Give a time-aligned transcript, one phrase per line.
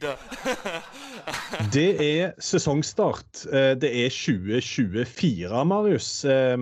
[0.00, 0.16] Weed.
[1.74, 3.44] Det er sesongstart.
[3.52, 6.24] Eh, Det er 2024, Marius.
[6.24, 6.56] Eh,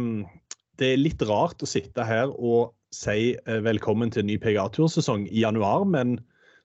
[0.79, 5.27] Det er litt rart å sitte her og si eh, velkommen til en ny PGA-tursesong
[5.29, 6.19] i januar, men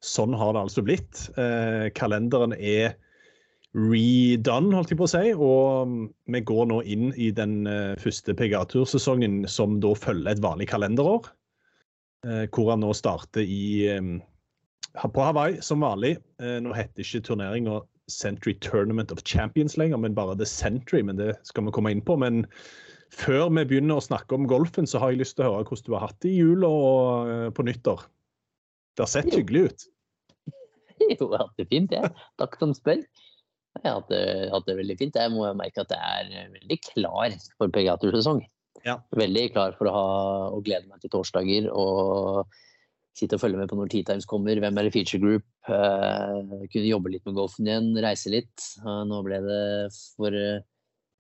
[0.04, 1.30] sånn har det altså blitt.
[1.38, 2.94] Eh, Kalenderen er
[3.74, 6.02] redone, holdt jeg på å si, og mm,
[6.36, 7.66] vi går nå inn i den
[7.98, 11.26] første PGA-tursesongen som da følger et vanlig kalenderår.
[12.24, 14.14] Hvor han nå starter i eh,
[15.02, 16.18] på Hawaii som vanlig.
[16.42, 21.02] Eh, nå heter ikke turneringa Century Tournament of Champions lenger, men bare The Century.
[21.02, 22.18] Men det skal vi komme inn på.
[22.20, 22.44] Men
[23.14, 25.88] før vi begynner å snakke om golfen, så har jeg lyst til å høre hvordan
[25.88, 28.06] du har hatt det i jula og eh, på nyttår.
[28.94, 29.90] Det har sett hyggelig ut.
[31.04, 32.10] Jo, jeg har hatt det fint, jeg.
[32.40, 33.02] Takk som spør.
[33.74, 35.18] Jeg har hatt det, hatt det veldig fint.
[35.20, 38.44] Jeg må merke at jeg er veldig klar for PGA-tursesong.
[38.86, 39.00] Ja.
[39.18, 40.06] Veldig klar for å ha
[40.54, 42.46] og glede meg til torsdager og
[43.18, 44.60] sitte og følge med på når Tea Times kommer.
[44.60, 45.48] Hvem er i feature group?
[45.70, 48.70] Uh, kunne jobbe litt med golfen igjen, reise litt.
[48.84, 49.66] Uh, nå ble det
[50.18, 50.64] for uh,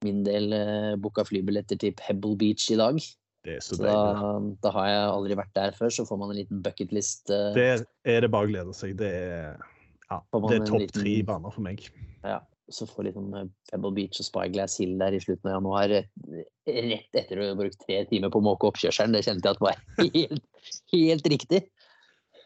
[0.05, 3.01] min del uh, booka flybilletter til Pebble Beach i dag.
[3.43, 6.31] Det er så Så da, da har jeg aldri vært der før, så får man
[6.31, 7.27] en liten bucketlist.
[7.27, 7.67] Uh, det
[8.07, 8.95] er det bare å glede seg.
[8.99, 9.61] Det er,
[10.07, 11.83] ja, det er topp tre baner for meg.
[12.71, 15.91] så får liksom eh, Pebble Beach og Spyglass Hill der i slutten av januar,
[16.63, 19.63] rett etter å ha brukt tre timer på å måke oppkjørselen, det kjente jeg at
[19.65, 19.81] var
[20.15, 20.47] helt,
[20.95, 21.61] helt riktig.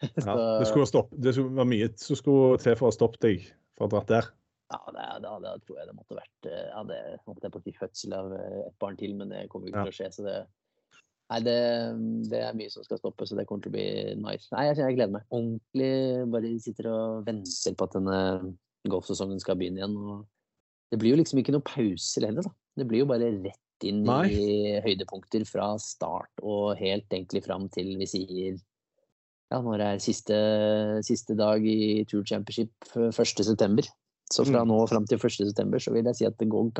[0.27, 3.21] Ja, det, skulle ha stopp, det skulle være mye som skulle til for å stoppe
[3.23, 3.47] deg
[3.77, 4.29] for å dra dratt der.
[4.67, 7.59] Ja, det, det, det tror jeg det måtte vært eh, ja, det måtte jeg på
[7.61, 9.85] å si fødsel av eh, et barn til, men det kommer ikke Ja.
[9.87, 10.09] til å skje.
[10.17, 10.37] så det
[11.27, 11.55] Nei, det,
[12.31, 14.47] det er mye som skal stoppe, så det kommer til å bli nice.
[14.53, 15.89] Nei, jeg, jeg gleder meg ordentlig.
[16.31, 18.19] Bare sitter og venter på at denne
[18.87, 19.97] golfsesongen skal begynne igjen.
[19.99, 20.21] og
[20.87, 22.53] Det blir jo liksom ikke noe pauser heller, da.
[22.79, 24.23] Det blir jo bare rett inn Nei.
[24.31, 28.55] i høydepunkter fra start og helt egentlig fram til vi sier
[29.51, 30.37] ja, når det er siste,
[31.07, 33.87] siste dag i Tour Championship 1.9.
[34.27, 34.67] Så fra Mm.
[34.67, 35.79] nå og fram til 1.9.
[35.79, 36.71] så vil jeg si at det går,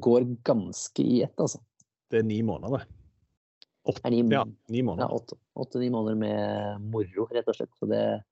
[0.00, 1.60] går ganske i ett, altså.
[2.10, 2.86] Det er ni måneder.
[3.88, 5.08] Åtte, ni, ja, ni ja, måneder.
[5.12, 7.70] åtte- åtte-ni måneder med moro, rett og slett.
[7.78, 8.22] Så det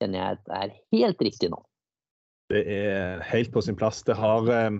[0.00, 1.60] kjenner jeg at er helt riktig nå.
[2.50, 4.02] Det er helt på sin plass.
[4.02, 4.70] Det har, eh,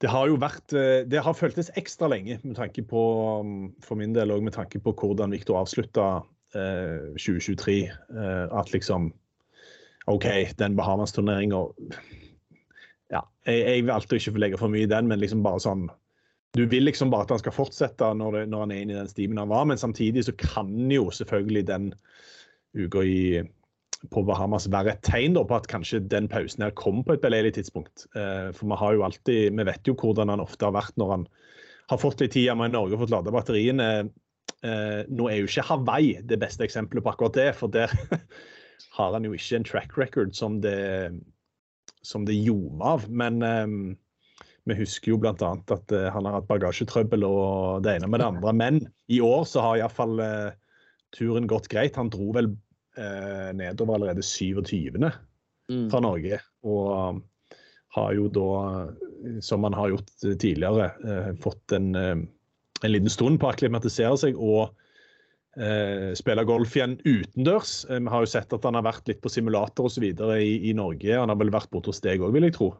[0.00, 4.12] det har jo vært eh, Det har føltes ekstra lenge med tanke på, for min
[4.12, 6.24] del òg med tanke på hvordan Victor avslutta
[6.54, 7.76] 2023.
[7.90, 9.12] Eh, at liksom
[10.06, 10.26] OK,
[10.58, 11.62] den Bahamas-turneringa
[13.12, 15.86] Ja, jeg, jeg valgte å ikke legge for mye i den, men liksom bare sånn
[16.56, 19.00] Du vil liksom bare at han skal fortsette når, det, når han er inne i
[19.00, 21.92] den stimen han var, men samtidig så kan jo selvfølgelig den
[22.74, 23.20] uka i
[24.12, 27.54] på Bahamas være et tegn på at kanskje den pausen her kom på et beleilig
[27.56, 28.04] tidspunkt.
[28.12, 31.12] Eh, for vi har jo alltid, vi vet jo hvordan han ofte har vært når
[31.14, 31.24] han
[31.92, 33.88] har fått litt tid hjemme i Norge og fått lada batteriene.
[34.64, 37.92] Eh, nå er jo ikke Hawaii det beste eksempelet på akkurat det, for der
[38.96, 41.12] har han jo ikke en track record som det,
[42.02, 43.06] som det ljomer av.
[43.10, 43.76] Men eh,
[44.64, 45.34] vi husker jo bl.a.
[45.34, 48.56] at eh, han har hatt bagasjetrøbbel og det ene med det andre.
[48.56, 50.54] Men i år så har iallfall uh,
[51.16, 51.98] turen gått greit.
[52.00, 52.54] Han dro vel
[52.96, 54.96] eh, nedover allerede 27.
[55.70, 55.88] Mm.
[55.90, 56.40] fra Norge.
[56.64, 57.20] Og
[57.94, 58.48] har jo da,
[59.44, 60.10] som han har gjort
[60.40, 61.94] tidligere, eh, fått en,
[62.84, 64.74] en liten stund på å akklimatisere seg og
[65.56, 67.76] eh, spille golf igjen utendørs.
[67.88, 70.04] Eh, Vi har jo sett at han har vært litt på simulator osv.
[70.04, 71.16] I, i Norge.
[71.16, 72.74] Han har vel vært borte hos deg òg, vil jeg tro.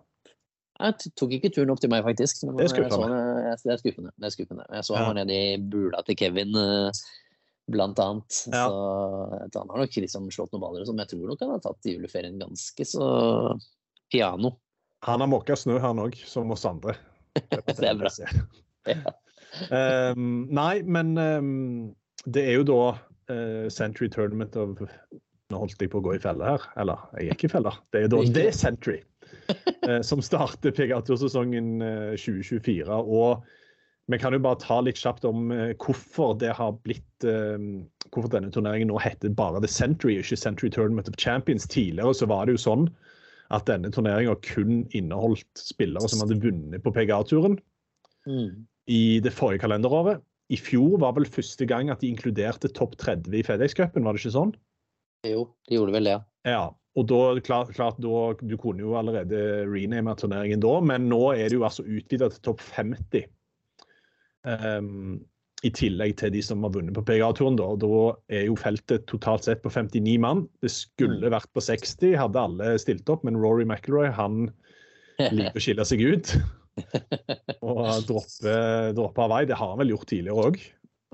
[0.75, 2.41] Jeg tok ikke turen opp til meg, faktisk.
[2.59, 3.19] Det er skuffende.
[3.63, 4.11] Det er skuffende.
[4.19, 4.65] Det er skuffende.
[4.75, 7.05] Jeg så han var nede i bula til Kevin, eh,
[7.71, 8.41] blant annet.
[8.51, 8.67] Ja.
[8.67, 11.55] Så han har nok liksom slått noen baller og sånn, men jeg tror nok han
[11.55, 13.07] har tatt juleferien ganske så
[14.13, 14.57] piano.
[15.07, 16.97] Han har måka snø, han òg, som oss andre.
[17.39, 18.11] Det er bra.
[18.89, 19.15] Ja.
[19.71, 22.81] Um, nei, men um, det er jo da
[23.31, 24.81] uh, Century Tournament of
[25.53, 26.63] Nå holdt jeg på å gå i felle her.
[26.81, 27.71] Eller, jeg gikk i felle.
[27.93, 28.23] Det er da.
[28.33, 29.03] The Century,
[29.85, 32.89] uh, som starter PGA-tursesongen uh, 2024.
[32.89, 33.45] Og
[34.09, 37.57] Vi kan jo bare ta litt kjapt om eh, hvorfor det har blitt eh,
[38.13, 41.65] hvorfor denne turneringen nå heter bare The Century, ikke Century Tournament of Champions.
[41.73, 42.85] Tidligere så var det jo sånn
[43.57, 47.57] at denne turneringa kun inneholdt spillere som hadde vunnet på PGA-turen
[48.27, 48.67] Mm.
[48.91, 50.23] I det forrige kalenderåret.
[50.53, 54.23] I fjor var vel første gang at de inkluderte topp 30 i FedEx-cupen, var det
[54.23, 54.55] ikke sånn?
[55.25, 56.19] Jo, de gjorde vel det.
[56.45, 61.23] Ja, og da, klart, klart, da, Du kunne jo allerede rename turneringen da, men nå
[61.35, 63.25] er det jo altså utvida til topp 50.
[64.45, 65.23] Um,
[65.65, 67.57] I tillegg til de som har vunnet på PGA-turen.
[67.59, 70.45] Da, da er jo feltet totalt sett på 59 mann.
[70.63, 74.51] Det skulle vært på 60, hadde alle stilt opp, men Rory McIlroy han
[75.33, 76.37] liker å skille seg ut.
[77.65, 78.57] Og droppe,
[78.97, 79.45] droppe vei.
[79.49, 80.59] Det har han vel gjort tidligere òg.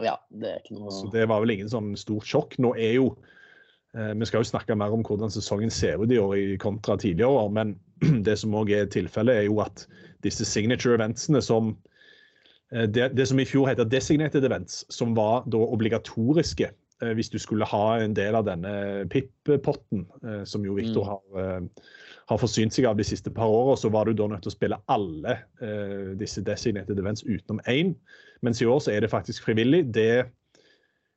[0.00, 2.56] Ja, det er ikke noe Så det var vel ingen sånn stort sjokk.
[2.62, 3.10] Nå er jo
[3.96, 6.96] eh, Vi skal jo snakke mer om hvordan sesongen ser ut i år i kontra
[7.00, 7.76] tidligere år, men
[8.26, 9.86] det som òg er tilfellet, er jo at
[10.24, 11.74] disse signature eventsene som
[12.72, 16.72] eh, det, det som i fjor heter designated events, som var da obligatoriske
[17.16, 21.08] hvis du skulle ha en del av denne PIP-potten, eh, som jo Viktor Mm.
[21.08, 21.60] har, eh,
[22.28, 24.58] har forsynt seg av de siste par årene, så var du da nødt til å
[24.58, 27.94] spille alle eh, disse designated events utenom én.
[28.42, 29.92] Mens i år så er det faktisk frivillig.
[29.92, 30.30] Det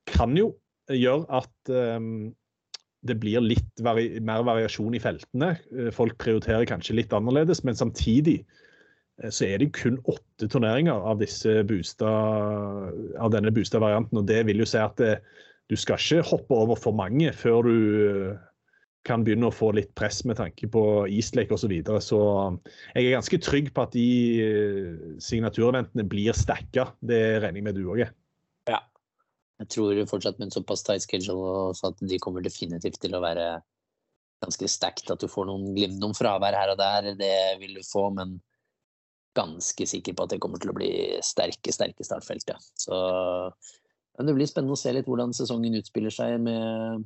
[0.07, 0.55] kan jo
[0.89, 1.99] gjøre at eh,
[3.05, 5.57] det blir litt vari mer variasjon i feltene.
[5.75, 8.45] Eh, Folk prioriterer kanskje litt annerledes, men samtidig
[9.21, 12.09] eh, så er det kun åtte turneringer av, disse boosta,
[13.19, 14.17] av denne boosta-varianten.
[14.17, 15.17] og Det vil jo si at det,
[15.71, 17.77] du skal ikke hoppe over for mange før du
[18.07, 18.41] eh,
[19.07, 21.65] kan begynne å få litt press med tanke på Eastlake osv.
[21.65, 22.01] Så, videre.
[22.03, 22.19] så
[22.95, 24.09] jeg er ganske trygg på at de
[24.43, 26.91] eh, signatureventene blir stacka.
[26.99, 28.13] Det regner jeg med du òg er.
[29.63, 33.45] Jeg tror fortsatt med en såpass tight schedule at de kommer definitivt til å være
[34.43, 35.11] ganske stacked.
[35.13, 38.39] At du får noen glimt, noen fravær her og der, det vil du få, men
[39.37, 40.91] ganske sikker på at det kommer til å bli
[41.25, 42.57] sterke, sterke startfelt, ja.
[42.77, 42.97] Så
[44.17, 47.05] men det blir spennende å se litt hvordan sesongen utspiller seg med,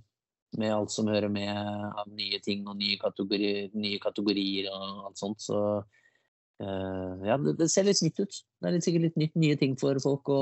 [0.59, 5.21] med alt som hører med av nye ting og nye, kategorier, nye kategorier og alt
[5.21, 5.39] sånt.
[5.43, 8.41] Så uh, ja, det, det ser litt nytt ut.
[8.59, 10.41] Det er litt, sikkert litt nytt, nye ting for folk å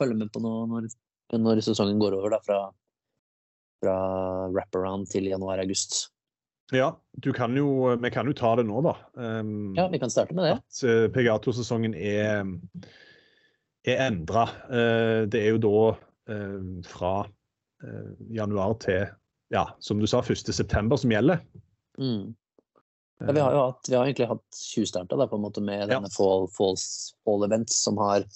[0.00, 0.88] følge med på nå når,
[1.36, 2.60] når sesongen går over, da, fra,
[3.84, 3.96] fra
[4.56, 6.06] wraparound til januar-august.
[6.74, 8.96] Ja, du kan jo, vi kan jo ta det nå, da.
[9.14, 10.56] Um, Ja, vi kan starte med det.
[10.58, 12.48] At uh, PGA-sesongen er,
[13.86, 14.48] er endra.
[15.30, 16.05] det er jo da eh,
[16.86, 17.12] fra
[17.84, 19.06] eh, januar til
[19.54, 20.20] ja, som du sa,
[20.66, 20.96] 1.9.
[20.98, 21.40] som gjelder.
[22.00, 22.34] Mm.
[23.20, 25.86] Ja, vi har jo hatt, vi har egentlig hatt tjuvstarta med Ja.
[25.86, 28.26] denne fall, falls, fall events som har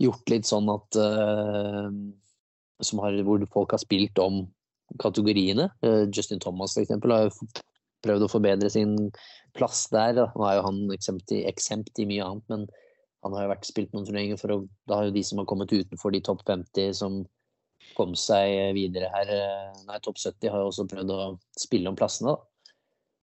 [0.00, 1.90] gjort litt sånn at eh,
[2.82, 4.46] som har, Hvor folk har spilt om
[4.98, 5.70] kategoriene.
[5.82, 7.46] Eh, Justin Thomas for eksempel har jo
[8.02, 9.12] prøvd å forbedre sin
[9.54, 10.14] plass der.
[10.14, 12.66] Nå er jo han eksempt i, eksempt i mye annet, men
[13.22, 15.48] han har jo vært spilt noen turneringer for å Da har jo de som har
[15.50, 17.22] kommet utenfor de topp 50 som
[17.96, 21.20] kom seg videre her, eh, nei, topp 70 har jo også prøvd å
[21.58, 22.38] spille om plassene, da.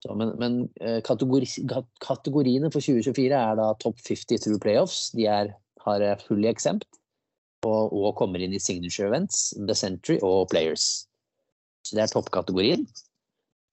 [0.04, 1.48] Så, men men eh, kategori,
[2.04, 5.12] kategoriene for 2024 er da topp 50 through playoffs.
[5.18, 5.54] De er,
[5.86, 6.88] har full exempt
[7.66, 11.08] og, og kommer inn i signature events, the century og players.
[11.86, 12.86] Så det er toppkategorien.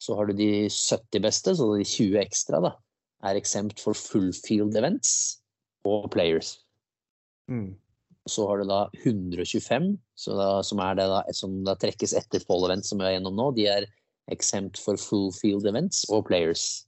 [0.01, 2.75] Så har du de 70 beste, så de 20 ekstra da,
[3.25, 5.41] er exempt for full field events
[5.89, 6.59] og players.
[7.51, 7.75] Mm.
[8.29, 12.65] Så har du da 125, så da, som, det da, som da trekkes etter fall
[12.69, 13.51] events som vi er gjennom nå.
[13.59, 13.89] De er
[14.33, 16.87] exempt for full field events og players.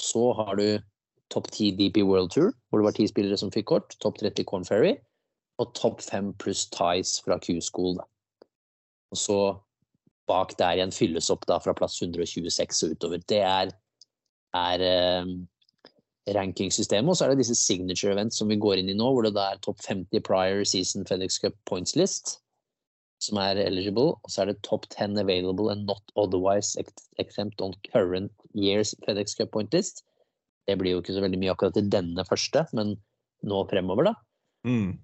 [0.00, 0.66] Så har du
[1.32, 3.96] topp 10 DP World Tour, hvor det var ti spillere som fikk kort.
[4.00, 4.96] Topp 30 Corn Ferry.
[5.60, 8.00] Og topp 5 pluss Ties fra Q-School.
[9.12, 9.38] Og så
[10.26, 13.22] bak der igjen fylles opp da fra plass 126 og utover.
[13.28, 13.74] Det er,
[14.56, 15.34] er eh,
[16.32, 17.10] rankingsystemet.
[17.10, 19.34] Og så er det disse signature events som vi går inn i nå, hvor det
[19.36, 22.38] da er topp 50 prior season FedEx Cup points list
[23.24, 24.14] som er eligible.
[24.22, 26.76] Og så er det top 10 available and not otherwise
[27.18, 30.04] exempt on current years FedEx Cup point list.
[30.68, 32.96] Det blir jo ikke så veldig mye akkurat i denne første, men
[33.44, 34.14] nå fremover, da.
[34.64, 34.96] Mm.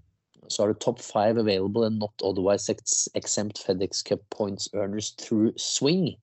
[0.48, 5.12] Så har du top 5 available and not otherwise ex exempt FedEx Cup points earners
[5.20, 6.14] through swing.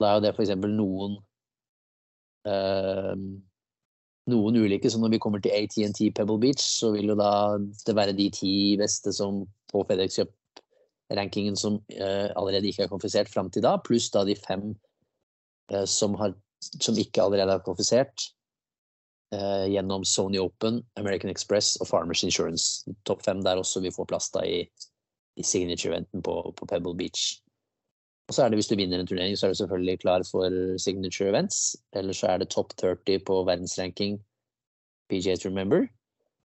[0.00, 1.14] Da er jo det eksempel noen
[2.50, 3.14] eh,
[4.30, 7.96] noen ulike, så når vi kommer til AT&T Pebble Beach, så vil jo da det
[7.96, 13.50] være de ti beste som på FedEx Cup-rankingen som eh, allerede ikke er konfisert fram
[13.52, 14.70] til da, pluss da de fem
[15.72, 16.36] eh, som, har,
[16.80, 18.30] som ikke allerede er konfisert
[19.34, 22.88] eh, gjennom Sony Open, American Express og Farmers Insurance.
[23.04, 24.62] Topp fem der også vi får plass da i,
[25.36, 27.43] i signature-eventen på, på Pebble Beach.
[28.28, 30.54] Og så er det hvis du vinner en turnering, så er du selvfølgelig klar for
[30.80, 31.74] signature events.
[31.96, 34.16] Eller så er det topp 30 på verdensranking
[35.12, 35.84] PGA Tour Member.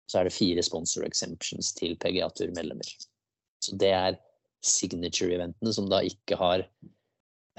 [0.09, 2.87] Så er det fire sponsor exemptions til PGA Tour-medlemmer.
[3.61, 4.17] Så det er
[4.65, 6.63] signature-eventene som da ikke har,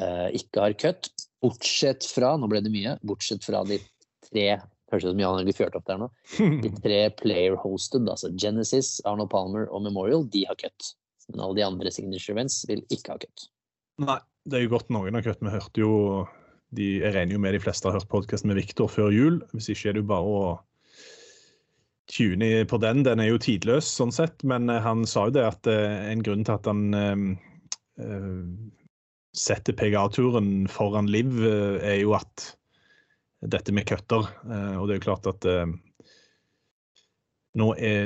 [0.02, 1.12] uh, ikke har cut.
[1.44, 3.78] Bortsett fra, nå ble det mye, bortsett fra de
[4.26, 4.50] tre
[4.88, 6.06] Høres ut som Jan Helge fjørte opp der nå.
[6.62, 10.94] De tre player hosted, altså Genesis, Arnold Palmer og Memorial, de har cut.
[11.28, 13.50] Men alle de andre signature events vil ikke ha cut.
[13.98, 15.42] Nei, det er jo godt noen har kutt.
[15.42, 15.92] Vi hørte jo
[16.76, 19.40] de, Jeg regner jo med de fleste har hørt podkasten med Viktor før jul.
[19.54, 20.42] Hvis ikke er det jo bare å
[22.08, 23.04] tune på den.
[23.04, 26.22] Den er jo tidløs sånn sett, men eh, han sa jo det at uh, en
[26.24, 28.46] grunn til at han uh,
[29.36, 32.54] setter PGA-turen foran Liv, er jo at
[33.44, 34.24] dette med cutter.
[34.24, 35.68] og det er jo klart at er,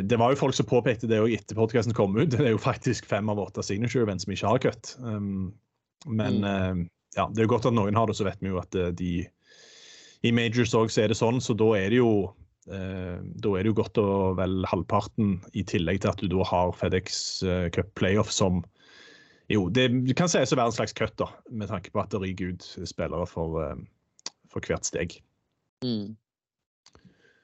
[0.04, 2.30] det var jo folk som påpekte det òg etter podkasten kom ut.
[2.34, 4.92] Det er jo faktisk fem av åtte signature events som ikke har cut.
[5.00, 5.54] Um,
[6.06, 6.84] men mm.
[7.16, 9.12] ja, det er jo godt at noen har det, så vet vi jo at de
[10.22, 12.12] I majors òg er det sånn, så da er det jo
[12.70, 16.46] Eh, da er det jo godt og vel halvparten, i tillegg til at du da
[16.46, 18.62] har FedEx eh, Cup Playoff som
[19.50, 22.22] jo, det kan sies å være en slags cut, da, med tanke på at det
[22.22, 25.18] ryker ut spillere for, eh, for hvert steg.
[25.82, 26.14] Mm.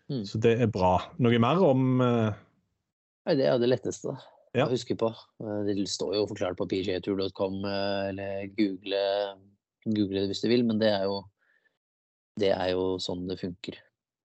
[0.09, 0.23] Mm.
[0.25, 0.95] Så det er bra.
[1.21, 4.15] Noe mer om Nei, Det er det letteste
[4.55, 4.67] ja.
[4.67, 5.11] å huske på.
[5.67, 9.03] Det står jo forklart på pgatur.com, eller google,
[9.89, 11.21] google det hvis du vil, men det er jo,
[12.41, 13.79] det er jo sånn det funker.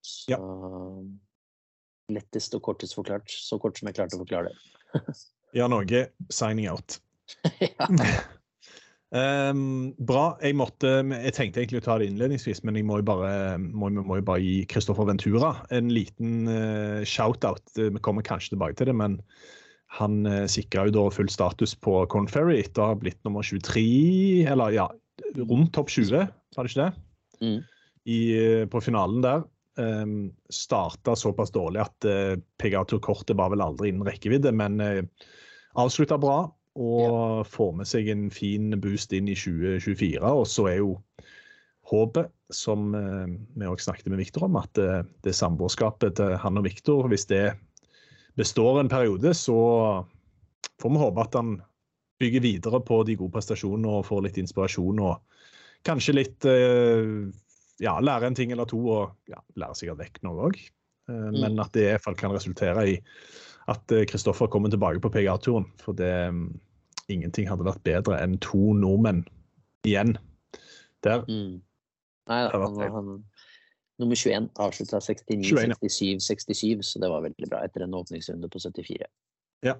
[0.04, 0.38] Så ja.
[2.12, 3.30] lettest og kortest forklart.
[3.30, 5.02] Så kort som jeg klarte å forklare det.
[5.58, 6.98] ja, Norge, signing out.
[9.16, 10.26] um, bra.
[10.44, 13.88] Jeg måtte Jeg tenkte egentlig å ta det innledningsvis, men jeg må jo bare, må,
[13.96, 17.64] må jo bare gi Kristoffer Ventura en liten uh, shout-out.
[17.78, 19.22] Vi kommer kanskje tilbake til det, men
[19.98, 23.84] han uh, sikra jo da full status på Conferry etter å ha blitt nummer 23,
[24.50, 24.88] eller ja,
[25.38, 27.04] rundt topp 20, var det ikke det?
[27.44, 27.58] Mm.
[28.04, 29.44] I, uh, på finalen der
[29.78, 34.98] um, ehm, starta såpass dårlig at uh, PGA-turkortet var vel aldri innen rekkevidde, men uh,
[34.98, 35.30] eh,
[35.80, 37.42] avslutta bra og ja.
[37.46, 40.18] får med seg en fin boost inn i 2024.
[40.26, 40.96] Og så er jo
[41.90, 46.58] håpet, som uh, vi også snakket med Viktor om, at uh, det samboerskapet til han
[46.58, 47.46] og Viktor, hvis det
[48.38, 49.58] består en periode, så
[50.82, 51.56] får vi håpe at han
[52.20, 55.42] bygger videre på de gode prestasjonene og får litt inspirasjon og
[55.86, 57.26] kanskje litt uh,
[57.82, 60.60] ja, lære en ting eller to og ja, lære sikkert vekk noe òg.
[61.10, 61.40] Eh, mm.
[61.40, 62.94] Men at det i hvert fall kan resultere i
[63.72, 65.66] at Kristoffer eh, kommer tilbake på PGA-turen.
[65.82, 66.46] For det um,
[67.12, 69.24] ingenting hadde vært bedre enn to nordmenn
[69.88, 70.14] igjen
[71.04, 71.24] der.
[71.28, 71.60] Mm.
[72.30, 73.08] Nei da, han, han,
[74.02, 79.06] nummer 21 avslutta 69-67-67, så det var veldig bra etter en åpningsrunde på 74.
[79.66, 79.76] Ja.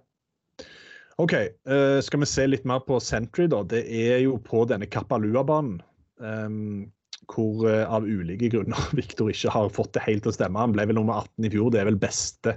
[1.23, 1.35] OK,
[1.71, 3.63] uh, skal vi se litt mer på Sentry, da.
[3.71, 5.79] Det er jo på denne Kapalua-banen.
[6.23, 6.91] Um,
[7.31, 10.61] hvor uh, av ulike grunner Viktor ikke har fått det helt til å stemme.
[10.61, 11.71] Han ble vel nummer 18 i fjor.
[11.75, 12.57] Det er vel beste,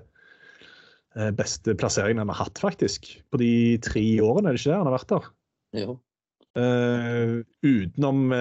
[1.17, 3.11] uh, beste plasseringen han har hatt, faktisk.
[3.29, 5.31] På de tre årene, er det ikke det han har vært der?
[5.77, 5.97] Jo.
[6.57, 8.31] Utenom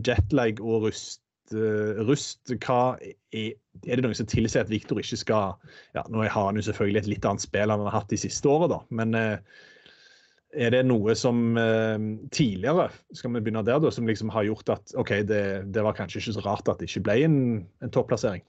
[0.00, 1.20] jetlag og rust,
[2.08, 5.56] rust hva er, er, det noe som tilsier at Viktor ikke skal
[5.94, 8.20] ja, Nå har han jo selvfølgelig et litt annet spill enn han har hatt de
[8.20, 9.16] siste årene, da, men
[10.56, 11.98] er det noe som eh,
[12.32, 15.42] tidligere skal vi begynne der da, som liksom har gjort at OK, det,
[15.74, 17.38] det var kanskje ikke så rart at det ikke ble en,
[17.84, 18.44] en topplassering?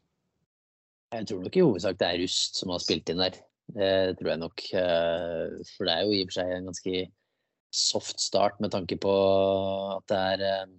[1.12, 3.40] Jeg tror nok i hovedsak det er Rust som har spilt inn der.
[3.70, 4.66] Det tror jeg nok.
[4.78, 7.02] Eh, for det er jo i og for seg en ganske
[7.76, 9.16] soft start med tanke på
[9.98, 10.72] at det er eh,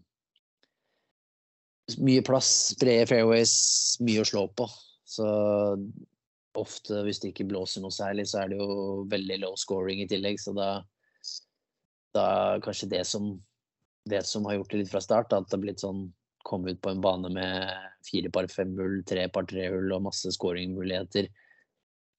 [1.98, 3.52] mye plass, brede fairways,
[4.04, 4.68] mye å slå på.
[5.08, 5.26] Så
[6.60, 10.08] ofte hvis det ikke blåser noe særlig, så er det jo veldig low scoring i
[10.10, 10.38] tillegg.
[10.42, 10.78] Så da
[12.14, 13.34] da kanskje det som,
[14.08, 16.08] det som har gjort det litt fra start, at det har blitt sånn
[16.46, 17.70] komme ut på en bane med
[18.06, 21.28] fire par fem-hull, tre par tre-hull og masse scoringmuligheter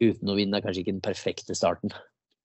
[0.02, 1.94] uten å vinne, er kanskje ikke den perfekte starten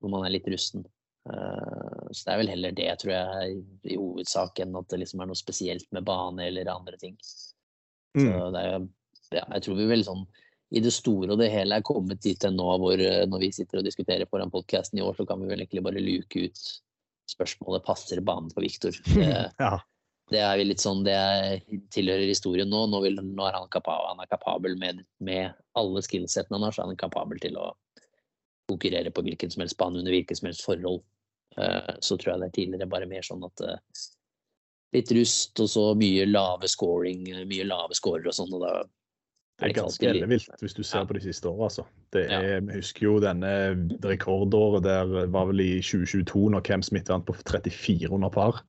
[0.03, 0.87] når man er litt rusten.
[1.27, 5.23] Uh, så det er vel heller det, tror jeg, i hovedsak, enn at det liksom
[5.23, 7.17] er noe spesielt med bane eller andre ting.
[8.17, 8.31] Mm.
[8.31, 8.91] Så det er,
[9.41, 10.27] ja, jeg tror vi vel sånn
[10.75, 13.53] i det store og det hele er kommet dit til nå hvor eh, når vi
[13.55, 16.63] sitter og diskuterer foran podkasten i år, så kan vi vel egentlig bare luke ut
[17.31, 18.97] spørsmålet passer banen for Viktor.
[19.63, 19.79] Ja.
[20.31, 21.17] det, er litt sånn, det
[21.95, 22.85] tilhører historien nå.
[22.91, 26.75] Nå, vil, nå er han, kapabel, han er kapabel med, med alle skillsettene han har,
[26.75, 27.71] så er han kapabel til å
[28.71, 31.05] konkurrere på hvilken som helst bane under hvilket som helst forhold.
[31.57, 34.03] Uh, så tror jeg det er tidligere bare mer sånn at uh,
[34.97, 38.53] litt rust og så mye lave scoring, mye lave scorer og sånn.
[38.57, 38.77] og da
[39.57, 41.09] det er ganske ellevilt hvis du ser ja.
[41.09, 41.69] på de siste årene.
[41.71, 41.85] Altså.
[42.13, 42.57] Det er, ja.
[42.67, 43.53] Vi husker jo denne
[44.05, 48.61] rekordåret der var vel i 2022, når Cam Smith vant på 34 under par.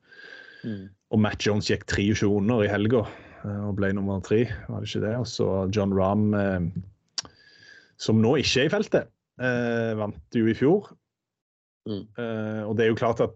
[0.63, 0.87] Mm.
[1.11, 4.89] Og Matt Jones gikk 23 under i helga eh, og ble nummer tre, var det
[4.89, 5.13] ikke det?
[5.19, 7.27] Og så John Rahm eh,
[7.99, 9.11] som nå ikke er i feltet.
[9.43, 10.87] Eh, vant jo i fjor.
[11.91, 13.35] Eh, og det er jo klart at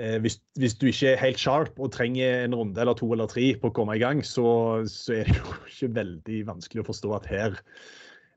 [0.00, 3.30] uh, hvis, hvis, du ikke er helt sharp og trenger en runde eller to eller
[3.30, 4.46] tre på å komme i gang, så,
[4.90, 7.60] så er det jo ikke veldig vanskelig å forstå at her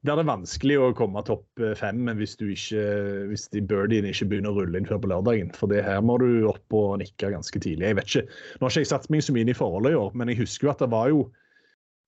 [0.06, 2.84] blir det vanskelig å komme topp eh, fem hvis, ikke,
[3.32, 5.52] hvis de birdiene ikke begynner å rulle inn før på lørdagen.
[5.58, 7.90] For det her må du opp og nikke ganske tidlig.
[7.90, 10.00] Jeg vet ikke, Nå har ikke jeg satt meg så mye inn i forholdet i
[10.00, 11.22] år, men jeg husker jo at det var jo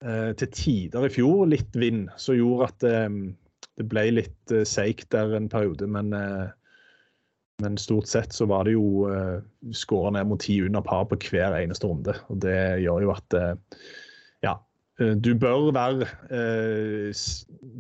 [0.06, 3.10] eh, til tider i fjor litt vind som gjorde at eh,
[3.80, 6.50] det ble litt uh, seigt der en periode, men, uh,
[7.64, 9.40] men, stort sett så var det jo uh,
[9.76, 12.16] skåra ned mot ti under par på hver eneste runde.
[12.28, 13.54] Og det gjør jo at uh,
[14.46, 14.58] ja,
[15.00, 16.08] du bør være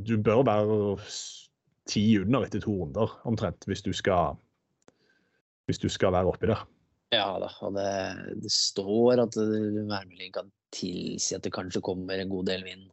[0.08, 0.78] Du bør være
[1.90, 4.38] ti under etter to runder, omtrent, hvis du skal,
[5.68, 6.64] hvis du skal være oppi der.
[7.12, 7.92] Ja da, og det,
[8.44, 12.88] det står at værmeldingen kan at det kanskje kommer en god del vind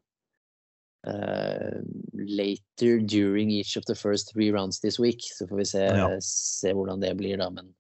[1.07, 1.83] Uh,
[2.13, 5.21] later during each of the first three rounds this week.
[5.21, 6.09] Så får vi se, ja.
[6.21, 7.51] se hvordan det blir, da.
[7.51, 7.75] Men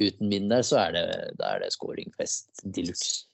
[0.00, 1.06] uten min der, så er det,
[1.38, 3.26] da er det scoringfest de luxe.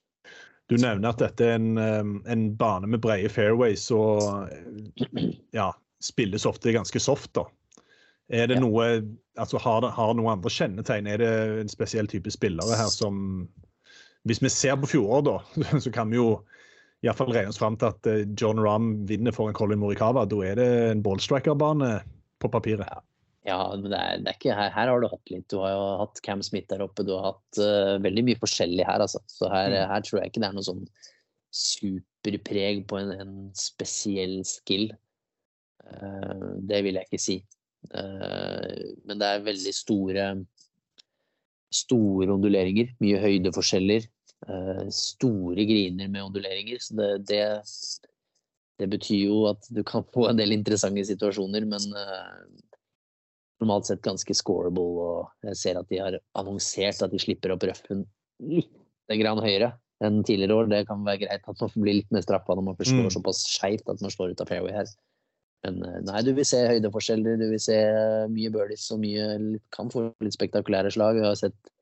[0.66, 1.78] Du nevner at dette er en,
[2.26, 4.48] en bane med brede fairways, og
[5.54, 5.68] ja,
[6.02, 7.44] spilles ofte ganske soft, da.
[8.28, 8.62] Er det ja.
[8.64, 8.86] noe
[9.38, 11.06] altså har det, har noen andre kjennetegn?
[11.06, 13.48] Er det en spesiell type spillere her som
[14.26, 16.40] Hvis vi ser på fjoråret, da, så kan vi jo
[17.06, 20.26] iallfall regner oss fram til at eh, John Rahm vinner foran Colin Morikawa.
[20.28, 21.92] Da er det en ballstriker-bane
[22.42, 22.88] på papiret.
[22.90, 23.02] Ja.
[23.46, 25.44] Ja, men det er, det er ikke her, her, har du hatt litt.
[25.52, 27.04] Du har jo hatt Cam Smith der oppe.
[27.06, 29.20] Du har hatt uh, veldig mye forskjellig her, altså.
[29.30, 29.92] Så her, mm.
[29.92, 30.82] her, tror jeg ikke det er noe sånn
[31.54, 34.88] superpreg på en, en spesiell skill.
[35.86, 37.38] Uh, det vil jeg ikke si.
[37.94, 40.26] Uh, men det er veldig store
[41.74, 42.90] store onduleringer.
[43.02, 44.10] Mye høydeforskjeller.
[44.44, 46.78] Eh, store griner med onduleringer.
[46.80, 47.44] Så det, det,
[48.78, 52.44] det, betyr jo at du kan få en del interessante situasjoner, men uh,
[53.62, 54.84] normalt sett ganske scoreable.
[54.84, 58.04] Og jeg ser at de har annonsert at de slipper opp røffen
[58.44, 58.72] litt
[59.22, 59.72] grann høyere
[60.04, 60.70] enn tidligere år.
[60.70, 63.12] Det kan være greit at man blir litt mer straffa når man forstår mm.
[63.16, 64.90] såpass skeivt at man slår ut av fairway her.
[65.64, 67.78] Men eh, nei, du vil se høydeforskjeller, du vil se
[68.28, 71.22] mye birdies og mye Kan få litt spektakulære slag.
[71.22, 71.72] Jeg har sett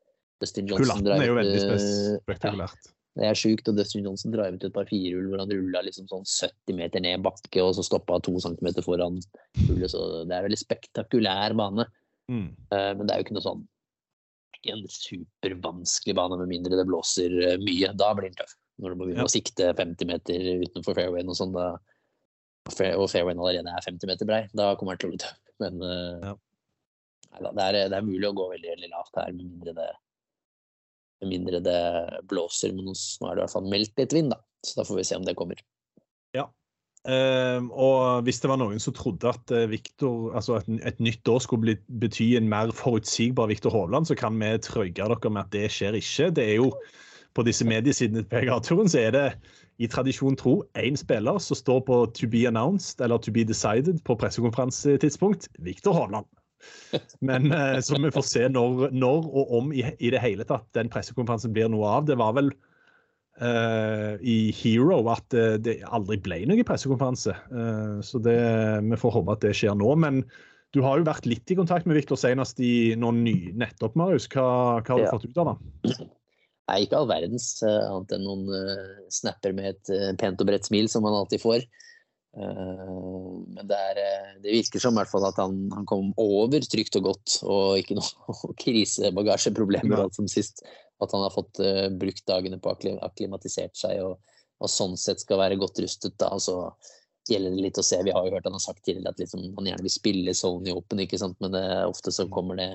[0.45, 2.91] Dustin Johnson er jo veldig spektakulært.
[2.91, 3.69] Ja, det er sjukt.
[3.71, 7.05] Og Dustin Johnson drar ut et par firehull hvor han rulla liksom sånn 70 meter
[7.05, 9.21] ned bakke, og så stoppa to centimeter foran
[9.69, 9.93] hullet.
[9.93, 11.87] Så det er en veldig spektakulær bane.
[12.33, 12.51] Mm.
[12.73, 13.65] Uh, men det er jo ikke noe sånn
[14.57, 17.93] ikke en supervanskelig bane med mindre det blåser uh, mye.
[18.01, 18.57] Da blir den tøff.
[18.83, 19.31] Når du må begynne ja.
[19.31, 24.41] å sikte 50 meter utenfor fairwayen og sånn, og fairwayen allerede er 50 meter brei,
[24.57, 25.39] da kommer den til å bli tøff.
[25.63, 26.33] Men uh, ja.
[26.35, 29.77] nei, da, det, er, det, er, mulig å gå veldig, veldig lavt her, med mindre
[29.79, 29.93] det
[31.23, 31.79] med mindre det
[32.31, 32.75] blåser.
[32.75, 34.41] Men nå er det i hvert fall meldt litt vind, da.
[34.65, 35.61] Så da får vi se om det kommer.
[36.37, 36.49] Ja.
[37.05, 41.29] Uh, og hvis det var noen som trodde at uh, Victor, altså et, et, nytt
[41.29, 45.45] år skulle bli, bety en mer forutsigbar Viktor Hovland, så kan vi trygge dere med
[45.45, 46.31] at det skjer ikke.
[46.39, 46.71] Det er jo
[47.35, 49.27] på disse mediesidene til PGA-turen så er det
[49.83, 53.99] i tradisjon tro én spiller som står på 'to be announced' eller 'to be decided'
[54.05, 55.49] på pressekonferansetidspunkt.
[55.59, 56.27] Viktor Hovland.
[57.21, 60.67] Men eh, så vi får se når, når og om i, i, det hele tatt
[60.77, 62.09] den pressekonferansen blir noe av.
[62.09, 62.51] Det var vel
[63.43, 67.35] eh, i Hero at det, eh, det aldri ble noen pressekonferanse.
[67.35, 68.41] Eh, så det,
[68.87, 69.95] vi får håpe at det skjer nå.
[70.07, 70.25] Men
[70.75, 74.27] du har jo vært litt i kontakt med Viktor senest i noen nye nettopp, Marius.
[74.33, 75.15] Hva, hva har du ja.
[75.15, 75.99] fått ut av det?
[76.65, 80.49] Nei, ikke all verdens, eh, annet enn noen uh, snapper med et uh, pent og
[80.49, 81.67] bredt smil, som man alltid får.
[82.37, 86.65] Eh, men det, er, eh, det, virker som hvert fall at han, han, kom over
[86.67, 90.65] trygt og godt, og ikke noe krisebagasjeproblemer alt som sist.
[91.03, 94.21] At han har fått uh, brukt dagene på å akklimatisert seg og,
[94.63, 96.15] og, sånn sett skal være godt rustet.
[96.23, 96.71] da, så
[97.29, 97.99] gjelder det litt å se.
[98.07, 100.71] Vi har jo hørt han har sagt tidligere at liksom, han gjerne vil spille Sony
[100.73, 101.37] Open, ikke sant?
[101.43, 102.71] men det, ofte så kommer det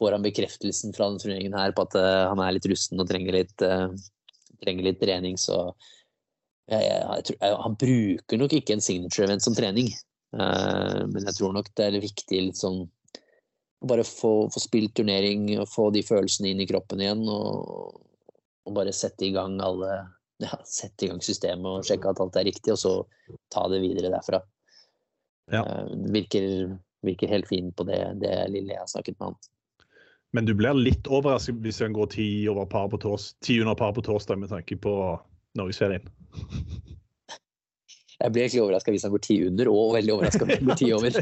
[0.00, 3.10] får han bekreftelsen fra denne turneringen her på at uh, han er litt rusten og
[3.10, 3.90] trenger litt, uh,
[4.62, 5.36] trenger litt trening.
[5.36, 5.72] så
[6.70, 9.90] jeg, tror, han bruker nok ikke en signature event som trening,
[10.38, 12.84] uh, men jeg tror nok det er viktig litt sånn
[13.80, 17.22] bare få, få, spilt turnering og få de følelsene inn i kroppen igjen.
[17.32, 18.00] Og,
[18.68, 19.94] og bare sette i gang alle
[20.44, 22.94] ja, sette i gang systemet og sjekke at alt er riktig, og så
[23.52, 24.42] ta det videre derfra.
[25.50, 25.64] Ja.
[25.64, 29.40] Uh, virker, virker, helt fin på det, det lille jeg har snakket med han.
[30.30, 33.74] Men du blir litt overrasket hvis han går ti, over par på tors, ti under
[33.74, 34.92] par på torsdag med tanke på
[35.58, 36.06] Norgesferien?
[38.20, 40.76] Jeg blir egentlig overraska hvis han går ti under, og veldig overraska hvis han går
[40.76, 41.14] ti over.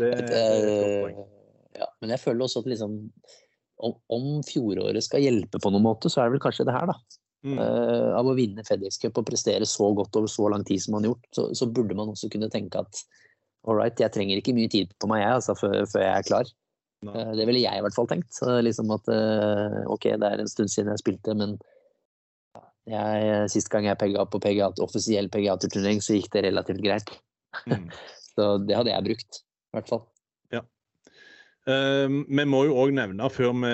[0.00, 1.20] det, uh,
[1.80, 2.96] ja, men jeg føler også at liksom,
[3.78, 6.90] om, om, fjoråret skal hjelpe på noen måte, så er det vel kanskje det her,
[6.90, 6.98] da.
[7.46, 7.56] Mm.
[7.56, 10.98] Uh, av å vinne FedEx Cup og prestere så godt over så lang tid som
[10.98, 13.04] han har gjort, så, så burde man også kunne tenke at
[13.68, 16.26] all right, jeg trenger ikke mye tid på meg jeg, altså, før, før jeg er
[16.26, 16.50] klar.
[17.06, 18.32] Eh, Det ville jeg i hvert fall tenkt.
[18.36, 21.56] Så liksom at uh, ok, det er en stund siden jeg spilte, men
[22.88, 27.12] jeg, sist gang jeg pegga på PGA, offisiell PGA-turnering, så gikk det relativt greit.
[27.66, 27.90] Mm.
[28.30, 30.04] Så det hadde jeg brukt, i hvert fall.
[31.68, 33.72] Eh, vi må jo òg nevne, før vi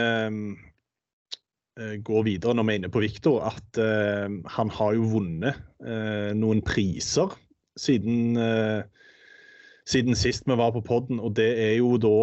[1.77, 5.59] eh, går videre når vi er inne på Viktor, at uh, han har jo vunnet
[5.85, 7.35] eh, noen priser
[7.77, 9.06] siden, eh,
[9.87, 11.21] siden sist vi var på podden.
[11.21, 12.17] Og det er jo da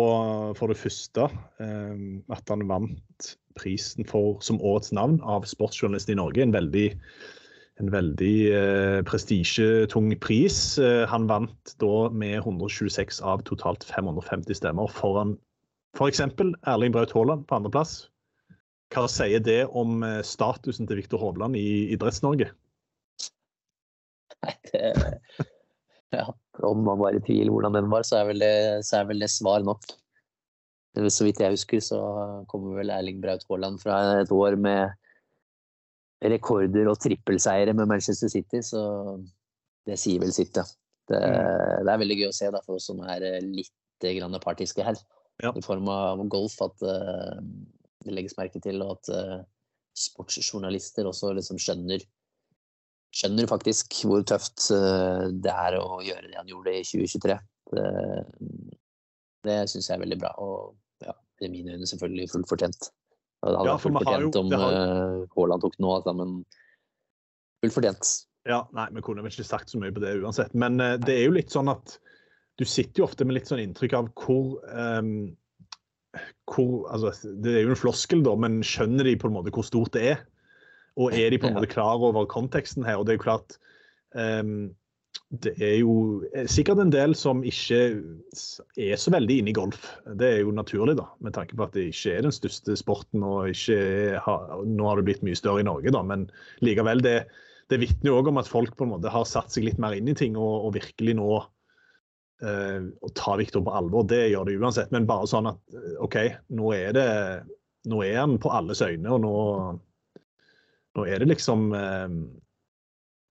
[0.58, 1.30] for det første
[1.64, 6.44] eh, at han vant prisen for, som årets navn av Sportsjournalist i Norge.
[6.44, 6.90] En veldig
[7.82, 10.78] en veldig eh, prestisjetung pris.
[10.78, 15.38] Eh, han vant da med 126 av totalt 550 stemmer foran
[15.98, 16.22] f.eks.
[16.70, 17.96] Erling Braut Haaland på andreplass.
[18.94, 22.52] Hva sier det om eh, statusen til Viktor Hovland i Idretts-Norge?
[24.44, 25.48] Nei, det,
[26.20, 26.28] ja,
[26.70, 28.56] om man var i tvil hvordan den var, så er vel det,
[28.88, 29.86] så er vel det svar nok.
[31.10, 32.00] Så vidt jeg husker, så
[32.50, 34.94] kommer vel Erling Braut Haaland fra et år med
[36.24, 38.84] rekorder og trippelseiere med Manchester City, så
[39.90, 40.64] det sier vel sitt, ja.
[41.10, 43.74] Det, det er veldig gøy å se da, for oss som er litt
[44.04, 45.00] grann partiske her,
[45.42, 45.50] Ja.
[45.50, 47.42] i form av golf, at uh,
[48.06, 49.40] det legges merke til, og at uh,
[49.98, 52.04] sportsjournalister også liksom skjønner
[53.14, 57.38] skjønner faktisk hvor tøft eh, det er å gjøre det han gjorde i 2023.
[57.74, 57.86] Det,
[59.48, 61.14] det syns jeg er veldig bra, og ja,
[61.46, 62.90] i mine øyne selvfølgelig fullt fortjent.
[63.44, 65.96] Det hadde Ja, for fullt fortjent har jo- om Haaland har- eh, Haaland tok nå,
[65.98, 66.36] altså, men
[67.64, 68.14] fullt fortjent.
[68.46, 70.54] Ja, nei, Vi kunne vel ikke sagt så mye på det uansett.
[70.54, 71.98] Men eh, det er jo litt sånn at
[72.58, 75.36] du sitter jo ofte med litt sånn inntrykk av hvor, um,
[76.46, 79.66] hvor altså, Det er jo en floskel, da, men skjønner de på en måte hvor
[79.66, 80.26] stort det er?
[81.00, 83.00] Og er de på en måte klar over konteksten her?
[83.00, 83.56] Og det er jo klart
[84.14, 84.74] um,
[85.44, 85.96] Det er jo
[86.34, 87.80] eh, sikkert en del som ikke
[88.78, 89.88] er så veldig inne i golf.
[90.20, 93.26] Det er jo naturlig, da, med tanke på at det ikke er den største sporten.
[93.26, 96.30] og ikke har, Nå har det blitt mye større i Norge, da, men
[96.66, 97.02] likevel.
[97.06, 97.24] det
[97.72, 99.96] det vitner jo òg om at folk på en måte har satt seg litt mer
[99.96, 101.44] inn i ting og, og virkelig nå
[102.44, 104.04] Uh, å ta Viktor på alvor.
[104.10, 106.18] Det gjør det uansett, men bare sånn at eh, OK,
[106.52, 107.06] nå er det
[107.88, 109.32] nå er han på alles øyne, og nå,
[110.98, 112.08] nå er det liksom eh,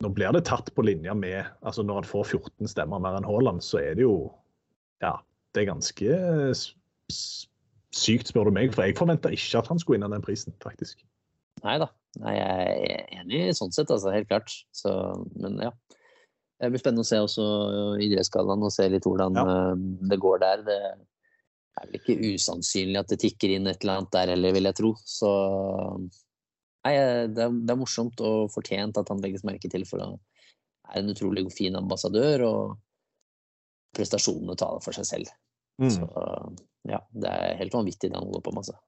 [0.02, 3.26] Nå blir det tatt på linje med altså Når han får 14 stemmer mer enn
[3.28, 4.16] Haaland, så er det jo
[5.04, 5.12] Ja,
[5.54, 6.16] det er ganske
[6.56, 7.46] s-
[7.94, 8.72] sykt, spør du meg.
[8.74, 11.02] For jeg forventa ikke at han skulle vinne den prisen, faktisk.
[11.62, 11.86] Nei da.
[12.22, 14.50] Nei, jeg er enig sånn sett, altså, helt klart.
[14.72, 14.90] Så,
[15.36, 15.70] men ja.
[16.62, 17.44] Det blir spennende å se også
[18.00, 19.44] idrettsgallaen og se litt hvordan Ja.
[19.44, 20.62] eh, det går der.
[20.66, 24.70] Det er vel ikke usannsynlig at det tikker inn et eller annet der heller, vil
[24.70, 24.94] jeg tro.
[25.04, 25.30] Så
[26.86, 30.02] nei, eh, det er, det er morsomt og fortjent at han legges merke til, for
[30.02, 30.16] han
[30.90, 32.78] er en utrolig fin ambassadør, og
[33.96, 35.34] prestasjonene taler for seg selv.
[35.82, 35.90] Mm.
[35.92, 36.08] Så
[36.88, 38.64] ja, det er helt vanvittig det han holder på med.
[38.64, 38.78] Altså.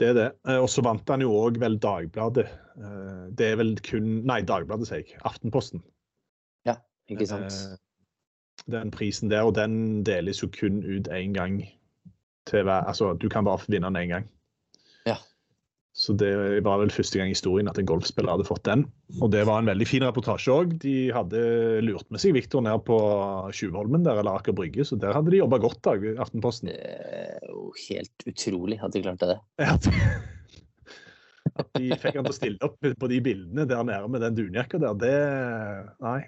[0.00, 0.28] Det er det.
[0.48, 2.46] Eh, Og så vant han jo òg vel Dagbladet.
[2.80, 5.20] Eh, Det er vel kun Nei, Dagbladet, sier jeg.
[5.28, 5.82] Aftenposten.
[6.68, 6.78] Ja,
[7.10, 7.80] Ikke sant?
[8.70, 11.62] Den prisen der, og den deles jo kun ut én gang
[12.46, 14.28] til hver Altså, du kan bare vinne den én gang.
[15.90, 16.30] Så det
[16.62, 18.84] var vel første gang i historien at en golfspiller hadde fått den.
[19.18, 20.76] Og det var en veldig fin reportasje òg.
[20.84, 21.40] De hadde
[21.82, 22.98] lurt med seg Viktor ned på
[23.56, 26.70] Tjuvholmen der, eller Aker Brygge, så der hadde de jobba godt, da, Aftenposten.
[27.88, 29.40] Helt utrolig at de klarte det.
[31.50, 34.36] At, de fikk han til å stille opp på de bildene der nede med den
[34.36, 35.16] dunjakka der, det
[36.04, 36.20] Nei.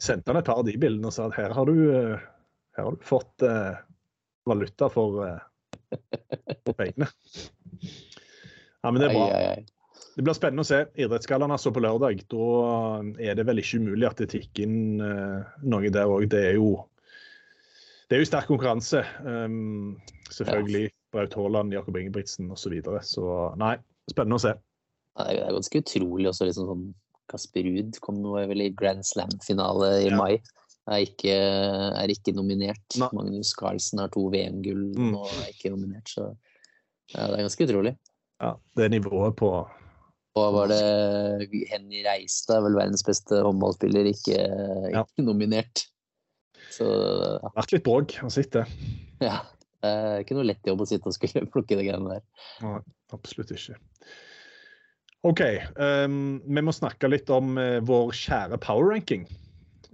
[0.00, 1.76] Sendte han et par av de bildene og sa at her har du,
[2.78, 3.76] her har du fått uh,
[4.48, 7.10] valuta for, uh, pengene.
[8.86, 9.26] Ja, men det er bra.
[9.26, 10.04] Ai, ai, ai.
[10.16, 10.78] Det blir spennende å se.
[10.96, 12.22] Idrettsgallaen altså på lørdag.
[12.32, 12.44] Da
[13.20, 16.28] er det vel ikke umulig at det tikker inn eh, noe der òg.
[16.32, 16.44] Det
[18.06, 19.00] det er jo sterk konkurranse.
[19.26, 19.96] Um,
[20.30, 20.92] selvfølgelig.
[21.14, 22.62] Braut Haaland, Jakob Ingebrigtsen osv.
[22.62, 23.00] Så, videre.
[23.02, 23.74] så nei,
[24.10, 24.52] spennende å se.
[25.16, 26.86] Ja, Det er ganske utrolig også, liksom sånn
[27.26, 30.16] Kasper Ruud kom vel i Grand Slam-finale i Ja.
[30.20, 30.38] mai.
[30.86, 31.34] Er ikke,
[31.98, 32.86] er ikke nominert.
[33.00, 33.08] Nei.
[33.12, 35.16] Magnus Carlsen har to VM-gull Mm.
[35.18, 36.28] og er ikke nominert, så
[37.10, 37.96] ja, det er ganske utrolig.
[38.42, 39.48] Ja, det nivået på
[40.36, 44.36] Og var det Henny Reistad, vel verdens beste håndballspiller, ikke,
[44.92, 45.04] Ja.
[45.24, 45.86] nominert.
[46.70, 48.18] Så ja, Vært litt bråk.
[48.22, 48.66] å sitte.
[49.20, 49.40] ja.
[49.86, 52.22] Det er ikke noe lett jobb å sitte og skulle plukke de greiene der.
[52.64, 52.80] Nei,
[53.14, 53.76] absolutt ikke.
[55.22, 55.42] OK.
[55.76, 59.26] Um, vi må snakke litt om uh, vår kjære power ranking.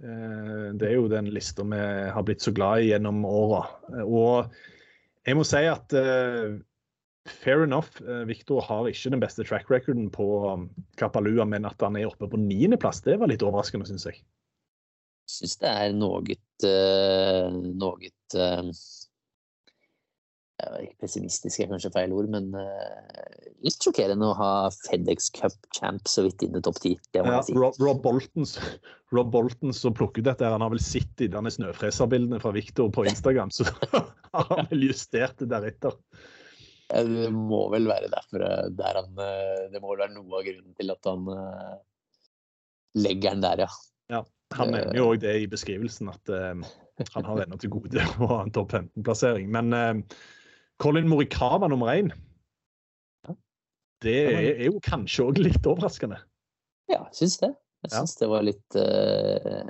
[0.01, 1.77] Uh, det er jo den lista vi
[2.15, 3.67] har blitt så glad i gjennom åra.
[3.91, 4.57] Uh, og
[5.27, 5.93] jeg må si at
[7.29, 8.01] fair enough.
[8.01, 12.09] Eh, Victor har ikke den beste track recorden på um, Kapalua, men at han er
[12.09, 14.19] oppe på niendeplass, det var litt overraskende, syns jeg.
[14.19, 16.35] Jeg Syns det er noe
[16.67, 17.47] uh,
[17.79, 18.49] noe ikke
[21.01, 22.53] Pessimistisk er kanskje feil ord, men
[23.65, 26.93] litt sjokkerende å ha Fedex Cup champ så vidt inn i topp ti.
[27.17, 27.55] Ja, si.
[27.57, 28.53] Rob, Rob, Boltons,
[29.11, 29.35] Rob
[29.75, 33.67] som plukket dette, han har vel sett denne snøfreserbildene fra Victor på Instagram, så
[34.37, 35.97] har han vel justert det deretter.
[36.93, 38.43] Det må vel være derfor
[38.77, 39.15] der han
[39.73, 41.31] Det må vel være noe av grunnen til at han
[42.93, 43.69] legger den der, ja.
[44.13, 44.19] ja
[44.53, 46.29] han nevner jo òg det i beskrivelsen, at
[47.15, 49.49] han har ennå til gode å ha en topp 15-plassering.
[49.49, 50.03] Men
[50.77, 52.13] Colin Morikawa nummer én,
[54.03, 56.19] det er, jo kanskje òg litt overraskende.
[56.91, 57.51] Ja, jeg syns det.
[57.83, 59.63] Jeg syns det var litt uh,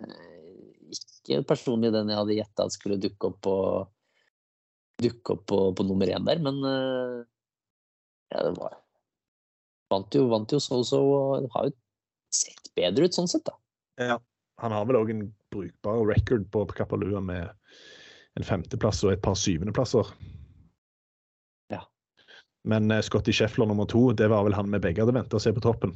[0.94, 3.56] Ikke personlig den jeg hadde gjetta skulle dukke opp på
[5.04, 8.80] dukke opp på, på nummer én der, men ja, det var
[9.94, 11.74] Vant jo, vant jo så-så og har jo
[12.34, 13.54] sett bedre ut sånn sett, da.
[14.02, 14.16] Ja,
[14.62, 17.50] han har vel òg en brukbar record på Kapalua med
[18.39, 20.08] en femteplass og et par syvendeplasser.
[21.74, 21.84] Ja.
[22.70, 25.44] Men uh, Scotty Scheffler nummer to, det var vel han vi begge hadde venta å
[25.44, 25.94] se på toppen?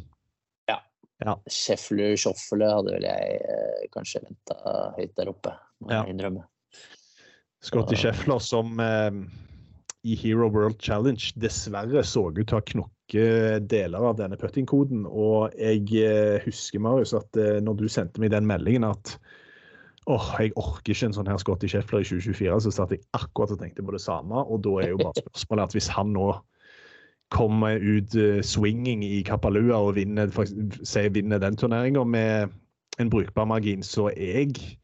[0.70, 0.78] Ja.
[1.24, 1.38] ja.
[1.50, 6.04] Scheffler, Schoffele hadde vel jeg uh, kanskje venta høyt der oppe, må ja.
[6.04, 6.46] jeg innrømme.
[7.65, 9.12] Scotty Scheffler som eh,
[10.08, 15.06] i Hero World Challenge dessverre så ut til å ha knokket deler av denne puttingkoden.
[15.10, 19.17] Og jeg eh, husker, Marius, at eh, når du sendte meg den meldingen at
[20.08, 23.56] åh, jeg orker ikke en sånn her Scotty Scheffler i 2024, så satt jeg akkurat
[23.56, 24.46] og tenkte på det samme.
[24.46, 26.30] Og da er jo bare spørsmålet at hvis han nå
[27.36, 30.48] kommer ut uh, swinging i Kapalua og vinner, for,
[30.88, 32.54] se, vinner den turneringa med
[33.04, 34.78] en brukbar margin, så er jeg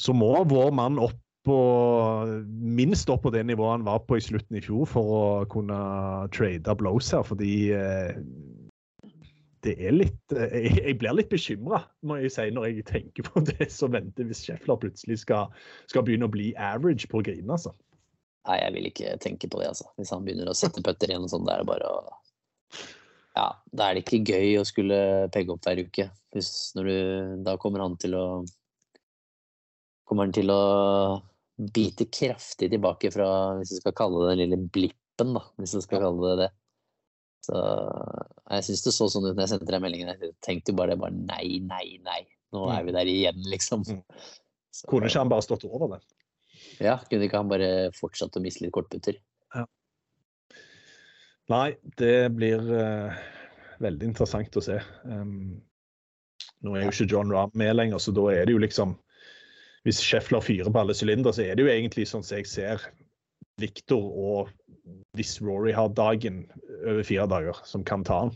[0.00, 1.18] så må vår mann opp
[1.48, 1.58] på,
[2.78, 5.78] minst opp på det nivået han var på i slutten i fjor for å kunne
[6.36, 8.20] trade blows her, fordi eh,
[9.66, 14.28] det er litt eh, Jeg blir litt bekymra når jeg tenker på det som venter
[14.28, 15.50] hvis Scheffler plutselig skal,
[15.90, 17.50] skal, begynne å bli average på å grine.
[17.50, 17.74] Altså.
[18.48, 19.88] Nei, jeg vil ikke tenke på det, altså.
[19.98, 21.98] Hvis han begynner å sette putter igjen og sånn, det er bare å
[23.38, 25.00] Ja, da er det ikke gøy å skulle
[25.34, 26.08] pegge opp hver uke.
[26.34, 26.96] Hvis, når du,
[27.46, 28.28] da kommer han til å
[30.08, 30.62] Kommer han til å
[31.58, 35.82] biter kraftig tilbake fra, hvis du skal kalle det den lille blippen, da, hvis du
[35.82, 36.50] skal kalle det det.
[37.48, 37.62] Så
[38.52, 40.12] jeg syns det så sånn ut når jeg sendte deg meldingen.
[40.12, 42.20] Jeg tenkte jo bare det, bare nei, nei, nei.
[42.54, 42.96] Nå er vi mm.
[42.96, 43.84] der igjen, liksom.
[43.88, 44.02] Mm.
[44.74, 46.02] Så, kunne ikke han bare stått over det?
[46.84, 49.18] Ja, kunne ikke han bare fortsatt å miste litt kortputter?
[49.56, 49.64] Ja.
[51.50, 51.66] Nei,
[52.00, 53.18] det blir uh,
[53.82, 54.78] veldig interessant å se.
[55.08, 55.58] Um,
[56.62, 58.96] nå er jo ikke John Rahm med lenger, så da er det jo liksom
[59.88, 62.82] hvis Scheffler fyrer på alle sylindere, så er det jo egentlig sånn som jeg ser
[63.58, 64.50] Victor og
[65.16, 66.44] hvis Rory har dagen
[66.84, 68.34] over fire dager, som kan ta han.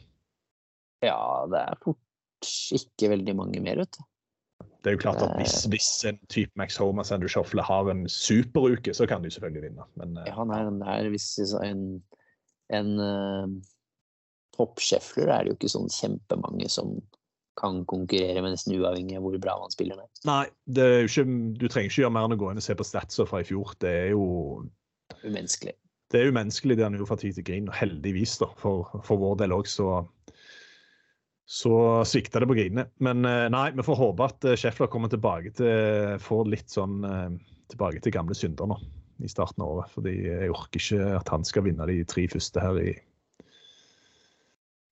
[1.04, 4.02] Ja, det er fort ikke veldig mange mer, vet du.
[4.82, 8.02] Det er jo klart at hvis, hvis en type Max Homer Sander Schoffle har en
[8.10, 9.86] superuke, så kan du selvfølgelig vinne.
[10.00, 10.62] Men, eh, ja, nei,
[10.96, 11.28] er, hvis
[11.62, 11.84] en,
[12.74, 13.46] en uh,
[14.56, 16.96] topp Scheffler er det jo ikke sånn kjempemange som
[17.60, 19.98] kan konkurrere med nesten uavhengig av hvor bra man spiller.
[20.00, 20.08] Med.
[20.28, 20.44] Nei,
[21.04, 21.26] ikke,
[21.58, 23.48] du trenger ikke gjøre mer enn å gå inn og se på statser fra i
[23.48, 23.74] fjor.
[23.82, 24.24] Det er jo
[25.22, 25.74] Umenneskelig.
[26.12, 29.20] Det er umenneskelig det han gjorde fra tid til grin, og heldigvis da, for, for
[29.20, 30.02] vår del òg, så,
[31.48, 31.74] så
[32.08, 32.86] svikta det på grinene.
[33.04, 37.30] Men eh, nei, vi får håpe at eh, kommer tilbake til får litt sånn eh,
[37.72, 38.80] tilbake til gamle synder nå
[39.22, 39.94] i starten av året.
[39.94, 42.92] Fordi jeg orker ikke at han skal vinne de tre første her i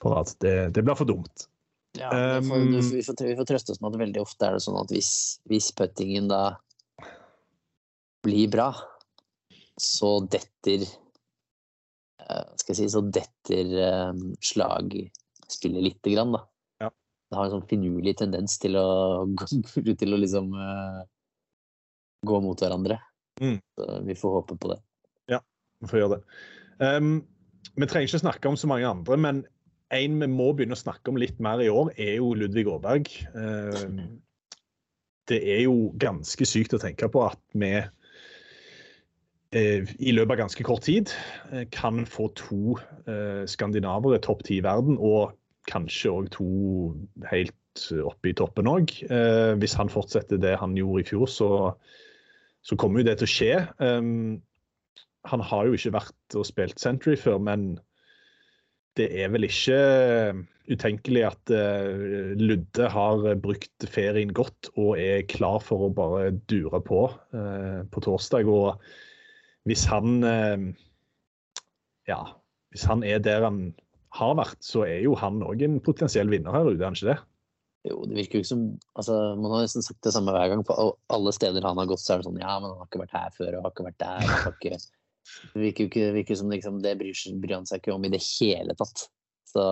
[0.00, 0.32] på rad.
[0.40, 1.50] Det, det blir for dumt.
[1.98, 4.62] Ja, vi får, vi, får, vi, får, trøste oss med at veldig ofte er det
[4.62, 5.12] sånn at hvis,
[5.50, 6.42] hvis puttingen da
[8.22, 8.68] blir bra,
[9.80, 13.72] så detter uh, Skal jeg si så detter
[14.44, 16.44] slag slagspillet lite grann, da.
[16.84, 16.90] Ja.
[17.30, 18.86] Det har en sånn finurlig tendens til å,
[20.02, 21.02] til å liksom uh,
[22.26, 23.00] gå mot hverandre.
[23.40, 23.58] Mm.
[23.74, 24.80] Så vi får håpe på det.
[25.32, 25.40] Ja,
[25.80, 26.22] vi får gjøre det.
[26.80, 27.14] Um,
[27.76, 29.42] vi trenger ikke snakke om så mange andre, men
[29.90, 33.10] en vi må begynne å snakke om litt mer i år, er jo Ludvig Aaberg.
[33.34, 33.86] Eh,
[35.30, 37.72] det er jo ganske sykt å tenke på at vi
[39.56, 41.10] eh, i løpet av ganske kort tid
[41.50, 42.78] eh, kan få to
[43.50, 45.34] skandinavere topp ti i verden, og
[45.70, 46.50] kanskje òg to
[47.32, 47.56] helt
[48.06, 48.92] oppe i toppen òg.
[49.58, 51.48] Hvis han fortsetter det han gjorde i fjor, så,
[52.66, 53.52] så kommer jo det til å skje.
[55.30, 57.74] Han har jo ikke vært og spilt Century før, men
[58.98, 65.26] det er vel ikke eh, utenkelig at uh, Ludde har brukt ferien godt og er
[65.30, 68.50] klar for å bare dure på uh, på torsdag.
[68.50, 68.78] Og
[69.68, 70.22] hvis han
[72.08, 72.20] ja,
[72.72, 73.64] hvis han er der han
[74.16, 77.12] har vært, så er jo han òg en potensiell vinner her ute, er han ikke
[77.12, 77.18] det?
[77.88, 78.64] Jo, det virker jo ikke som
[78.98, 80.64] altså, Man har nesten sagt det samme hver gang.
[80.68, 80.74] På
[81.14, 83.16] alle steder han har gått, så er det sånn Ja, men han har ikke vært
[83.16, 84.26] her før, og har ikke vært der.
[84.26, 84.80] og Har ikke...
[85.54, 88.12] Det virker jo ikke virker som liksom, det bryr, bryr, han seg ikke om i
[88.12, 89.04] det hele tatt.
[89.50, 89.64] Så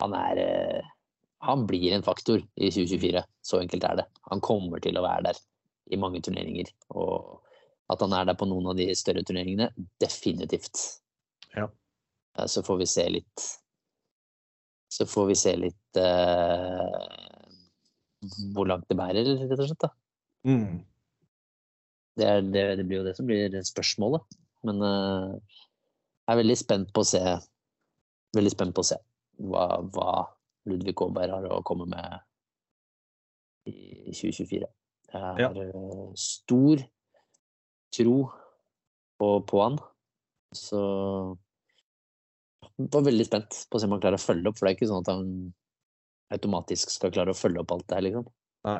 [0.00, 0.88] han er eh,
[1.44, 3.22] Han blir en faktor i 2024.
[3.40, 4.06] Så enkelt er det.
[4.28, 5.38] Han kommer til å være der
[5.90, 6.68] i mange turneringer.
[6.92, 7.40] Og
[7.90, 9.70] at han er der på noen av de større turneringene,
[10.02, 10.82] definitivt.
[11.56, 11.66] Ja.
[12.46, 13.46] Så får vi se litt
[14.90, 17.50] Så får vi se litt uh,
[18.54, 19.84] hvor langt det bærer, rett og slett.
[19.86, 19.90] da.
[20.46, 20.80] Mm.
[22.18, 24.39] Det, er, det, det, blir jo det som blir spørsmålet.
[24.68, 25.36] Men uh,
[26.26, 27.22] jeg er veldig spent på å se
[28.30, 28.96] på å se
[29.42, 30.10] hva, hva
[30.70, 32.20] Ludvig Aaberg har å komme med
[33.70, 34.68] i 2024.
[35.10, 35.48] Jeg har ja.
[35.50, 36.82] Eh, stor
[37.90, 38.16] tro
[39.18, 39.80] på, på han.
[40.54, 40.80] Så
[42.78, 44.72] jeg var veldig spent på å se om han klarer å følge opp, for det
[44.72, 45.26] er ikke sånn at han
[46.36, 48.30] automatisk skal klare å følge opp alt det her, liksom.
[48.68, 48.78] Nei.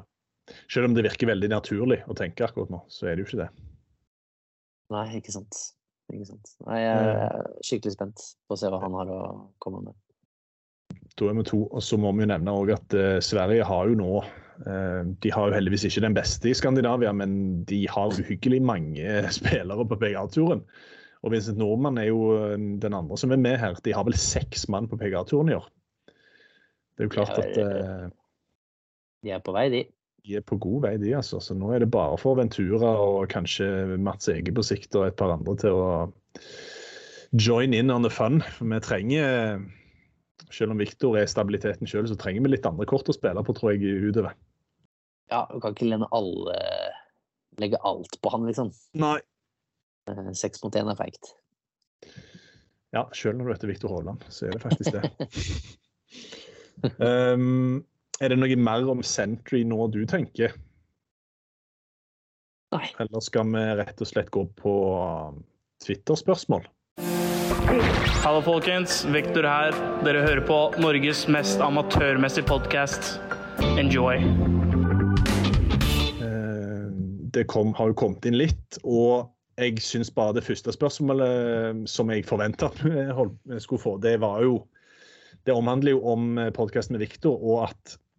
[0.70, 3.42] Selv om det virker veldig naturlig å tenke akkurat nå, så er det jo ikke
[3.42, 3.50] det.
[4.90, 5.58] Nei, ikke sant.
[6.10, 6.54] Ikke sant.
[6.66, 9.20] Nei, jeg er skikkelig spent på å se hva han har å
[9.62, 9.98] komme med.
[11.20, 11.64] Er vi to.
[11.68, 15.50] Og så må vi jo nevne at uh, Sverige har jo nå uh, De har
[15.50, 20.64] jo heldigvis ikke den beste i Skandinavia, men de har uhyggelig mange spillere på PGA-turen.
[21.20, 23.76] Og Vincent Nordmann er jo eh, den andre som er med her.
[23.84, 25.66] De har vel seks mann på PGA-turen i år.
[26.96, 28.06] Det er jo klart at uh,
[29.20, 29.82] De er på vei, de.
[30.20, 31.14] De er på god vei, de.
[31.16, 31.40] altså.
[31.42, 35.18] Så nå er det bare for Ventura og kanskje Mats Ege på sikt og et
[35.18, 35.90] par andre til å
[37.40, 38.42] join in on the fun.
[38.60, 39.60] Vi trenger,
[40.52, 43.56] selv om Viktor er stabiliteten sjøl, så trenger vi litt andre kort å spille på,
[43.56, 44.36] tror jeg, utover.
[45.30, 46.58] Ja, du kan ikke lene alle
[47.60, 48.72] legge alt på han, liksom.
[48.98, 49.18] Nei,
[50.10, 51.34] Eh, seks mot én er feigt.
[52.94, 55.04] Ja, sjøl når du heter Viktor Hovland, så er det faktisk det.
[57.06, 57.84] um,
[58.20, 60.52] er det noe mer om Sentry nå du tenker?
[62.70, 62.84] Nei.
[63.02, 65.40] Eller skal vi rett og slett gå på um,
[65.82, 66.68] Twitter-spørsmål?
[68.20, 69.02] Hallo, folkens.
[69.10, 69.74] Viktor her.
[70.04, 73.16] Dere hører på Norges mest amatørmessige podkast.
[73.80, 74.20] Enjoy.
[76.20, 76.86] Uh,
[77.34, 78.78] det kom, har jo kommet inn litt.
[78.84, 82.70] og jeg syns bare det første spørsmålet eh, som jeg forventa
[83.60, 84.62] skulle få, det var jo
[85.46, 88.09] Det omhandler jo om eh, podkasten med Viktor, og at eh,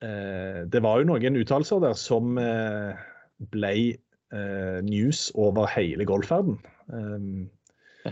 [0.00, 2.96] det var jo noen uttalelser der som eh,
[3.52, 6.56] ble eh, news over hele golfverden.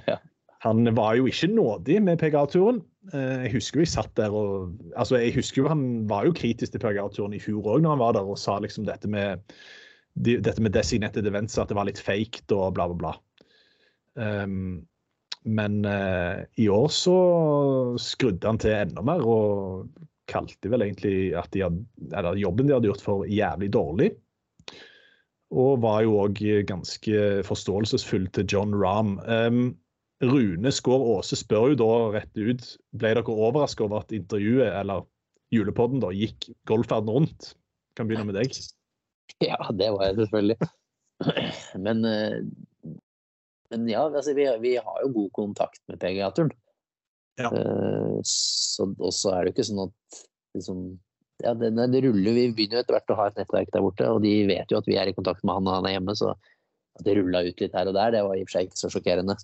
[0.04, 0.18] Ja.
[0.66, 2.82] Han var jo ikke nådig med PGA-turen.
[3.14, 6.74] Jeg husker jo jeg satt der og altså jeg husker jo Han var jo kritisk
[6.74, 9.40] til PGA-turen i fjor òg, når han var der og sa liksom dette med
[10.18, 13.14] dette med designated events, at det var litt fake og bla, bla, bla.
[14.18, 14.86] Um,
[15.46, 17.18] men uh, i år så
[18.02, 19.86] skrudde han til enda mer og
[20.28, 24.12] kalte vel egentlig at de hadde, jobben de hadde gjort for jævlig dårlig.
[25.48, 29.16] Og var jo òg ganske forståelsesfull til John Rahm.
[29.24, 29.62] Um,
[30.24, 32.64] Rune Skår Aase spør jo da rett ut
[32.98, 35.06] ble dere overraska over at intervjuet, eller
[35.54, 37.52] julepodden, da, gikk golfverden rundt.
[37.96, 38.52] Kan begynne med deg.
[39.44, 40.56] Ja, det var jeg selvfølgelig.
[41.84, 42.40] Men, eh,
[43.70, 46.50] men ja, altså, vi, vi, har jo god kontakt med PGA-turen.
[47.38, 47.50] Ja.
[47.52, 50.22] Uh, så er det jo ikke sånn at
[50.58, 50.80] liksom,
[51.44, 54.08] ja, det, det, ruller, Vi begynner jo etter hvert å ha et nettverk der borte,
[54.10, 56.16] og de vet jo at vi er i kontakt med han og han er hjemme.
[56.18, 58.68] Så at det rulla ut litt her og der, det var i og for seg
[58.68, 59.38] ikke så sjokkerende.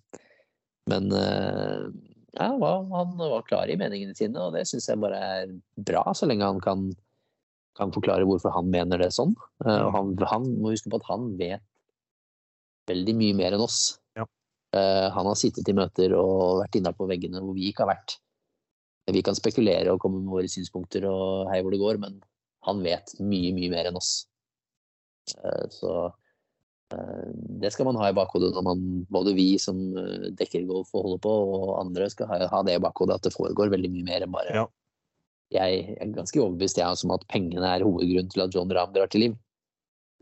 [0.91, 1.87] Men uh,
[2.35, 5.55] ja, han var klar i meningene sine, og det syns jeg bare er
[5.87, 6.89] bra, så lenge han kan
[7.79, 9.35] kan forklare hvorfor han mener det sånn.
[9.67, 11.65] Eh, og han, han må huske på at han vet
[12.91, 13.97] veldig mye mer enn oss.
[14.75, 17.95] Uh, han har sittet i møter og vært inne på veggene hvor vi ikke har
[17.95, 18.17] vært.
[19.15, 22.19] Vi kan spekulere og komme med våre synspunkter og hei hvor det går, men
[22.65, 24.13] han vet mye, mye mer enn oss.
[25.39, 27.27] Uh, så uh,
[27.63, 29.79] det skal man ha i bakhodet når man, både vi som
[30.39, 33.73] dekker golf og holder på, og andre skal ha, det i bakhodet at det foregår
[33.73, 34.67] veldig mye mer enn bare ja
[35.55, 39.11] jeg er ganske overbevist jeg, om at pengene er hovedgrunnen til at John Rahm drar
[39.11, 39.37] til liv.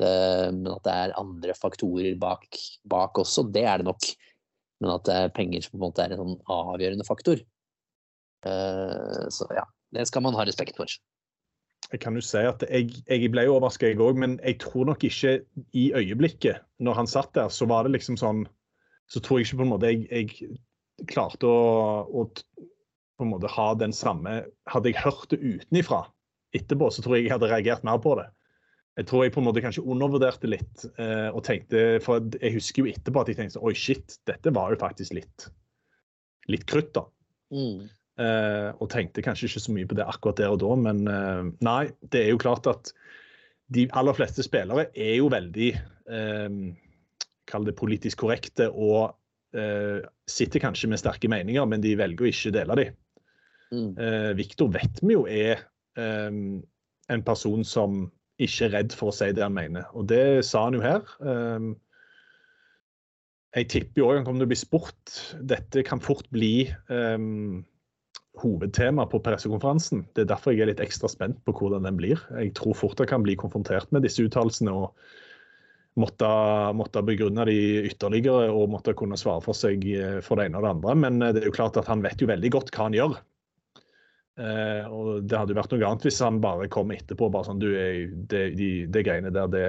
[0.01, 0.11] Det,
[0.57, 2.47] men at det er andre faktorer bak,
[2.89, 4.09] bak, også, det er det nok.
[4.83, 7.43] Men at det er penger som på en måte er en sånn avgjørende faktor.
[8.43, 9.65] Uh, så ja,
[9.95, 10.91] det skal man ha respekt for.
[11.93, 15.05] Jeg kan jo si at jeg, jeg ble overraska, jeg òg, men jeg tror nok
[15.07, 15.37] ikke
[15.77, 18.47] i øyeblikket, når han satt der, så var det liksom sånn
[19.11, 23.51] Så tror jeg ikke på en måte jeg, jeg klarte å, å på en måte
[23.51, 24.39] ha den samme
[24.71, 26.07] Hadde jeg hørt det utenifra
[26.57, 28.27] etterpå, så tror jeg jeg hadde reagert mer på det.
[29.01, 30.85] Jeg tror jeg på en måte kanskje undervurderte litt.
[31.01, 34.75] Eh, og tenkte, for Jeg husker jo etterpå at jeg tenkte oi shit, dette var
[34.75, 35.49] jo faktisk litt
[36.51, 37.05] litt krutt, da.
[37.55, 37.89] Mm.
[38.23, 41.43] Eh, og tenkte kanskje ikke så mye på det akkurat der og da, men eh,
[41.65, 41.83] nei,
[42.13, 42.93] det er jo klart at
[43.73, 46.57] de aller fleste spillere er jo veldig eh,
[47.49, 49.17] Kall det politisk korrekte og
[49.59, 52.85] eh, sitter kanskje med sterke meninger, men de velger å ikke dele de.
[53.73, 53.89] Mm.
[53.99, 58.07] Eh, Viktor vet vi jo er en person som
[58.47, 61.03] ikke redd for å si det han mener, og det sa han jo her.
[61.23, 61.73] Eh,
[63.53, 65.17] jeg tipper jo òg han kommer til å bli spurt.
[65.45, 67.61] Dette kan fort bli um,
[68.41, 70.07] hovedtema på pressekonferansen.
[70.17, 72.23] Det er derfor jeg er litt ekstra spent på hvordan den blir.
[72.33, 74.97] Jeg tror fort jeg kan bli konfrontert med disse uttalelsene og
[76.01, 76.31] måtte,
[76.79, 77.59] måtte begrunne de
[77.91, 80.97] ytterligere og måtte kunne svare for seg eh, for det ene og det andre.
[81.05, 83.19] Men eh, det er jo klart at han vet jo veldig godt hva han gjør.
[84.43, 87.63] Eh, og Det hadde jo vært noe annet hvis han bare kom etterpå bare sånn
[87.63, 87.69] du,
[88.31, 89.67] det, de, det greiene der, det,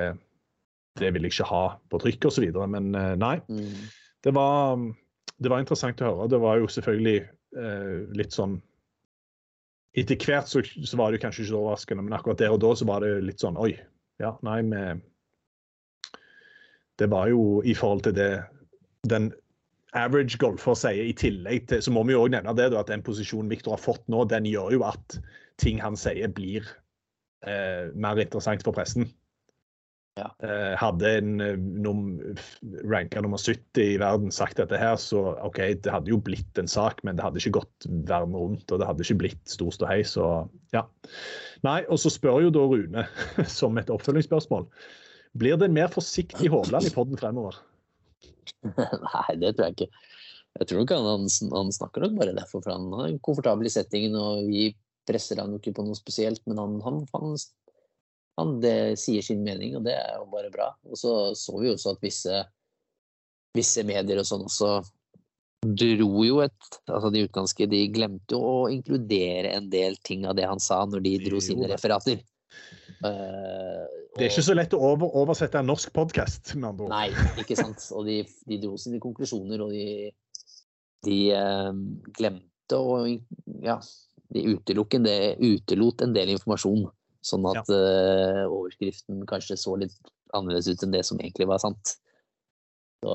[1.01, 2.47] det vil jeg ikke ha på trykk osv.
[2.73, 3.37] Men eh, nei.
[3.51, 3.87] Mm.
[4.23, 4.79] Det var,
[5.37, 6.29] det var interessant å høre.
[6.31, 8.61] Det var jo selvfølgelig eh, litt sånn
[9.93, 12.63] Etter hvert så, så, var det jo kanskje ikke så overraskende, men akkurat der og
[12.63, 13.75] da så var det litt sånn Oi,
[14.17, 14.79] ja, nei, vi
[16.97, 18.31] Det var jo i forhold til det
[19.11, 19.29] den
[19.97, 22.91] average golfer sier, i tillegg til Så må vi jo òg nevne det, da, at
[22.91, 25.19] den posisjonen Viktor har fått nå, den gjør jo at
[25.61, 26.65] ting han sier, blir
[27.45, 29.07] eh, mer interessant for pressen.
[30.13, 30.27] Ja.
[30.45, 32.19] Eh, hadde en eh, num,
[32.85, 36.69] ranka nummer 70 i verden sagt dette her, så OK, det hadde jo blitt en
[36.69, 40.03] sak, men det hadde ikke gått verden rundt, og det hadde ikke blitt stor ståhei,
[40.05, 40.85] så ja.
[41.65, 43.07] Nei, og så spør jo da Rune,
[43.57, 44.67] som et oppfølgingsspørsmål,
[45.41, 47.57] blir det en mer forsiktig Hovland i podden fremover?
[49.07, 49.89] Nei, det tror jeg ikke.
[50.59, 54.15] Jeg tror nok han, han, snakker nok bare derfor, for han er komfortabel i settingen,
[54.19, 54.67] og vi
[55.07, 57.33] presser han jo ikke på noe spesielt, men han, han, han
[58.39, 60.71] han det sier sin mening, og det er jo bare bra.
[60.89, 62.41] Og så så vi jo også at visse,
[63.53, 64.73] visse medier og sånn også
[65.63, 70.47] dro jo et Altså de utenlandske, de glemte å inkludere en del ting av det
[70.49, 72.19] han sa, når de dro sine referater.
[73.03, 73.83] Uh,
[74.15, 76.93] det er ikke så lett å over, oversette en norsk podkast, med andre ord.
[76.93, 77.83] Nei, ikke sant.
[77.97, 80.11] Og de, de dro sine konklusjoner, og de,
[81.07, 81.71] de uh,
[82.15, 83.01] glemte å
[83.63, 83.79] Ja,
[84.33, 86.85] de utelot en, del, utelot en del informasjon.
[87.23, 87.81] Sånn at ja.
[87.81, 89.99] uh, overskriften kanskje så litt
[90.35, 91.97] annerledes ut enn det som egentlig var sant.
[93.03, 93.13] Så,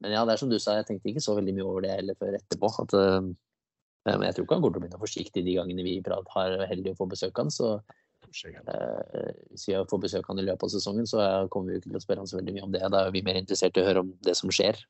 [0.00, 1.92] men ja, det er som du sa, jeg tenkte ikke så veldig mye over det
[1.92, 2.70] heller før etterpå.
[2.82, 2.94] At,
[4.08, 6.94] men jeg tror ikke han kommer til å noe forsiktig de gangene vi har heldig
[6.94, 7.52] å få besøk av han.
[7.52, 7.68] Så
[8.28, 12.00] hvis vi får besøk av han i løpet av sesongen, så kommer vi ikke til
[12.00, 12.82] å spørre han så veldig mye om det.
[12.92, 14.80] Da er vi mer interessert i å høre om det som skjer.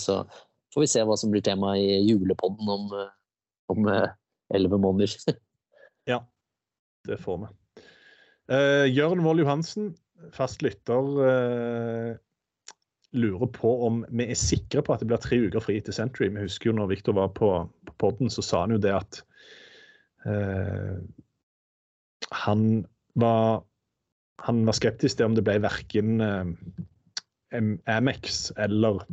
[0.00, 0.18] så
[0.74, 2.70] får vi se hva som blir tema i julepodden
[3.72, 3.88] om
[4.54, 5.14] elleve måneder.
[6.12, 6.20] ja,
[7.08, 7.52] det får vi.
[8.52, 9.92] Uh, Jørn Wold Johansen,
[10.34, 12.12] fast lytter, uh,
[13.12, 16.30] lurer på om vi er sikre på at det blir tre uker fri til Century.
[16.32, 17.52] Vi husker jo når Viktor var på,
[17.88, 19.20] på podden, så sa han jo det at
[20.26, 20.98] uh,
[22.32, 22.86] han
[23.20, 23.62] var
[24.42, 26.22] han var skeptisk til om det ble verken
[27.86, 29.04] Amex eller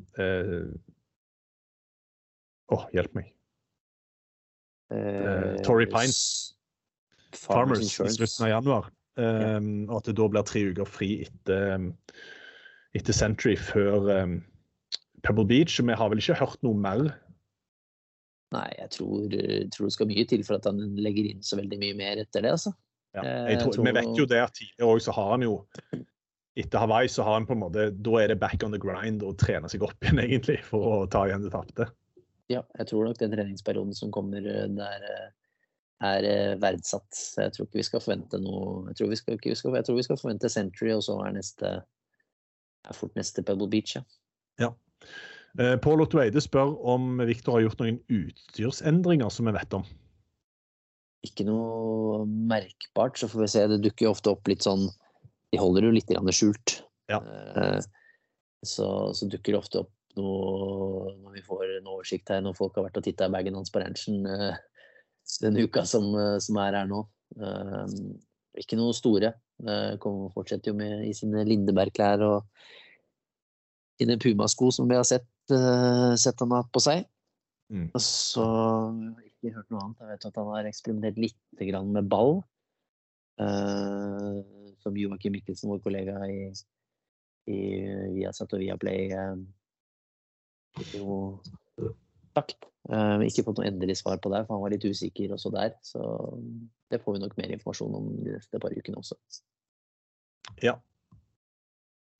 [2.70, 3.30] Å, oh, hjelp meg.
[5.65, 6.20] Torrey Pines.
[7.34, 8.89] Farmers, i slutten av januar.
[9.20, 11.89] Um, og at det da blir tre uker fri etter, um,
[12.95, 14.38] etter Century før um,
[15.26, 15.80] Pebble Beach.
[15.82, 17.09] Vi har vel ikke hørt noe mer?
[18.55, 19.34] Nei, jeg tror,
[19.76, 22.45] tror, det skal mye til for at han legger inn så veldig mye mer etter
[22.45, 22.55] det.
[22.55, 22.74] altså.
[23.18, 23.86] Ja, eh, tror, tror...
[23.88, 25.53] Vi vet jo det at tidligere òg så har han jo
[26.60, 29.24] Etter Hawaii så har han på en måte Da er det back on the grind
[29.26, 31.89] og trene seg opp igjen, egentlig, for å ta igjen det tapte.
[32.49, 35.05] Ja, jeg tror nok den treningsperioden som kommer eh, der
[35.99, 37.12] er eh, verdsatt.
[37.38, 39.97] Jeg tror ikke vi skal forvente noe Jeg tror vi skal, vi skal, jeg tror
[39.97, 41.74] vi skal forvente Century, og så er neste
[42.88, 43.97] er fort neste Pebble Beach.
[43.97, 44.03] Ja.
[44.62, 44.70] ja.
[45.84, 49.84] Pål Otto Eide spør om Viktor har gjort noen utstyrsendringer som vi vet om.
[51.26, 53.65] Ikke noe merkbart, så får vi se.
[53.74, 54.88] Det dukker jo ofte opp litt sånn
[55.51, 56.80] De holder jo litt skjult.
[57.11, 57.20] Ja.
[57.20, 57.80] Eh,
[58.63, 62.78] så, så, dukker det ofte opp noe når vi får en oversikt her, når folk
[62.78, 64.24] har vært og titta i bagen hans på ranchen
[65.39, 67.03] denne uka som, eh, som, er her nå.
[68.59, 69.34] Ikke noe store.
[69.99, 72.61] Kommer, fortsetter jo med i sine Lindeberg-klær og
[73.99, 77.03] sine Puma-sko som vi har sett, sett han har på seg.
[77.70, 77.89] Mm.
[77.99, 78.45] Så
[79.39, 80.01] ikke hørt noe annet.
[80.01, 82.41] Jeg vet at han har eksperimentert litt med ball.
[83.39, 84.43] Uh,
[84.83, 86.49] som Joakim Mikkelsen, vår kollega i,
[87.47, 87.59] i
[88.17, 89.39] Viasat og Viaplay, uh,
[90.91, 91.39] jo
[92.35, 92.67] sagt.
[92.89, 95.75] Uh, ikke fått noe endelig svar på det, for han var litt usikker også der.
[95.85, 96.03] Så
[96.91, 99.17] det får vi nok mer informasjon om de neste par ukene også.
[100.65, 100.75] Ja,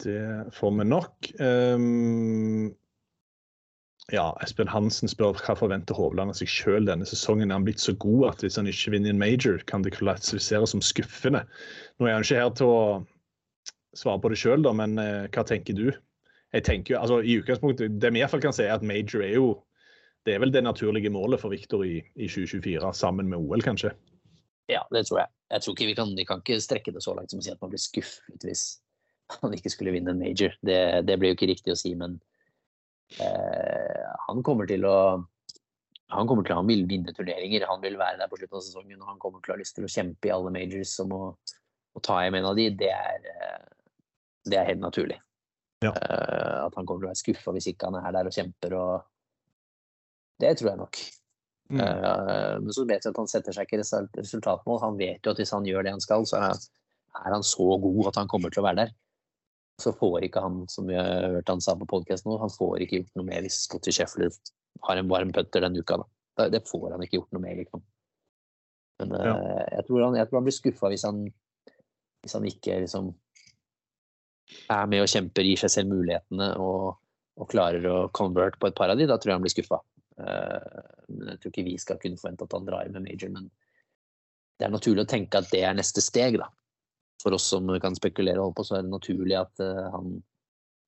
[0.06, 1.32] det får vi nok.
[1.42, 2.70] Um,
[4.10, 7.52] Ja, Espen Hansen spør hva forventer Hovland av seg sjøl denne sesongen.
[7.52, 10.74] Er han blitt så god at hvis han ikke vinner en major, kan det klassifiseres
[10.74, 11.44] som skuffende?
[12.00, 12.82] Nå er han ikke her til å
[13.98, 15.90] svare på det sjøl, men eh, hva tenker du?
[16.56, 18.86] Jeg tenker jo, altså i utgangspunktet, Det vi i hvert fall kan si, er at
[18.86, 19.50] major er jo
[20.28, 23.94] det er vel det naturlige målet for Viktor i, i 2024, sammen med OL, kanskje?
[24.70, 25.32] Ja, det tror jeg.
[25.50, 27.54] Jeg tror ikke Vi kan, vi kan ikke strekke det så langt som å si
[27.54, 28.66] at man blir skuffet hvis
[29.40, 30.54] han ikke skulle vinne en major.
[30.66, 32.20] Det, det blir jo ikke riktig å si, men
[33.18, 35.00] han kommer til å
[36.10, 37.68] han kommer til han vil vinne turneringer.
[37.70, 39.76] Han vil være der på slutten av sesongen og han kommer til å ha lyst
[39.78, 41.22] til å kjempe i alle majors som å,
[41.94, 42.66] å ta hjem en av de.
[42.80, 44.00] Det er, eh,
[44.50, 45.20] det er helt naturlig.
[45.86, 45.94] Ja.
[45.94, 48.76] Uh, at han kommer til å være skuffa hvis ikke han er der og kjemper.
[48.76, 51.02] og Det tror jeg nok.
[51.70, 51.84] Mm.
[51.86, 53.84] Uh, men så vet vi at han setter seg ikke
[54.18, 54.82] resultatmål.
[54.88, 58.10] Han vet jo at hvis han gjør det han skal, så er han så god
[58.10, 58.98] at han kommer til å være der
[59.82, 62.86] så får ikke han, som vi har hørt han sa på podkast nå, han får
[62.86, 64.36] ikke gjort noe mer hvis Scotty Sheffield
[64.86, 66.00] har en varm putter denne uka.
[66.00, 66.48] Da.
[66.54, 67.84] Det får han ikke gjort noe mer, liksom.
[69.00, 69.36] Men ja.
[69.36, 71.06] uh, jeg, tror han, jeg, tror han, blir skuffa hvis,
[72.24, 73.14] hvis, han ikke liksom
[74.74, 77.00] er med og kjemper, gir seg selv mulighetene og,
[77.40, 79.08] og klarer å convert på et par av de.
[79.10, 79.82] Da tror jeg han blir skuffa.
[80.20, 80.84] Uh,
[81.32, 83.48] jeg tror ikke vi skal kunne forvente at han drar med major, men
[84.60, 86.50] det er naturlig å tenke at det er neste steg, da
[87.24, 90.18] for oss som kan spekulere og holde på, så er det naturlig at uh, han,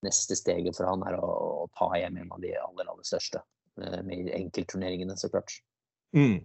[0.06, 1.30] neste steget for han er å,
[1.62, 3.42] å, ta hjem en av de aller, aller største.
[3.80, 5.54] Uh, med enkeltturneringene, så klart.
[6.16, 6.40] Mm.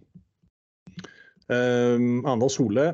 [1.48, 2.90] Um, Anders Hole,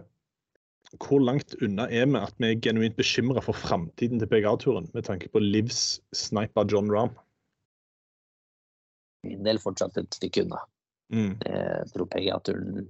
[1.02, 5.06] hvor langt unna er vi at vi er genuint bekymra for framtiden til PGA-turen, med
[5.08, 7.14] tanke på Livs sniper John Rahm?
[9.26, 10.60] Min del fortsatt et stykke unna.
[11.14, 11.32] Mm.
[11.42, 12.86] Jeg tror PGA-turen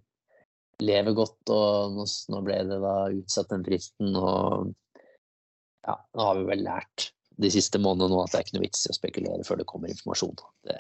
[0.83, 4.17] lever godt, og nå, ble det da utsatt den fristen.
[4.19, 4.73] Og
[5.85, 7.11] ja, nå har vi vel lært
[7.43, 9.69] de siste månedene nå at det er ikke noe vits i å spekulere før det
[9.71, 10.37] kommer informasjon.
[10.67, 10.79] Det,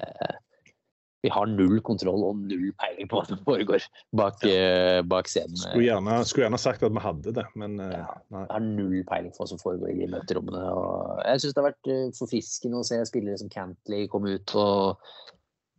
[1.25, 3.85] vi har null kontroll og null peiling på hva som foregår
[4.17, 5.01] bak, ja.
[5.09, 5.57] bak scenen.
[5.57, 8.43] Skulle gjerne, skulle gjerne, sagt at vi hadde det, men eh, ja, nei.
[8.45, 10.61] Vi har null peiling på hva som foregår i de møterommene.
[10.77, 14.55] Og jeg syns det har vært eh, forfriskende å se spillere som Cantley komme ut
[14.61, 15.09] og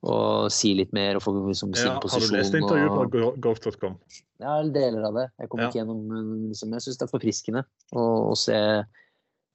[0.05, 2.29] og si litt mer og få liksom, sin ja, posisjon.
[2.29, 3.95] Har du lest intervjuet på golf.com?
[4.43, 5.25] Ja, deler av det.
[5.41, 5.69] Jeg kom ja.
[5.69, 6.03] ikke gjennom
[6.51, 7.63] liksom, Jeg syns det er forfriskende
[7.95, 8.59] å, å se,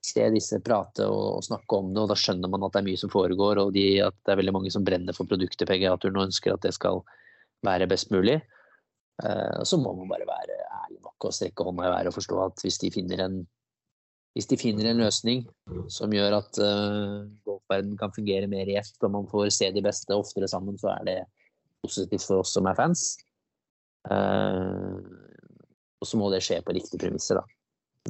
[0.07, 2.89] se, disse prate og, og, snakke om det, og da skjønner man at det er
[2.89, 6.19] mye som foregår, og de, at det er veldig mange som brenner for produktet PGA-turen
[6.19, 7.05] og ønsker at det skal
[7.67, 8.41] være best mulig.
[9.21, 12.43] Uh, så må man bare være ærlig nok og strekke hånda i været og forstå
[12.47, 13.43] at hvis de finner en
[14.37, 15.43] hvis de finner en løsning
[15.91, 19.83] som gjør at uh, golfverdenen kan fungere mer i ett, og man får se de
[19.83, 21.19] beste oftere sammen, så er det
[21.83, 23.17] positivt for oss som er fans.
[24.07, 25.01] Uh,
[26.01, 27.57] og så må det skje på riktige premisser, da.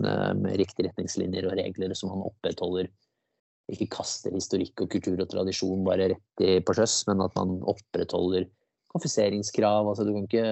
[0.00, 2.90] Uh, med riktige retningslinjer og regler som man opprettholder.
[3.72, 7.62] Ikke kaster historikk og kultur og tradisjon bare rett i, på sjøs, men at man
[7.70, 8.44] opprettholder
[8.92, 9.88] konfiseringskrav.
[9.88, 10.50] Altså, du kan ikke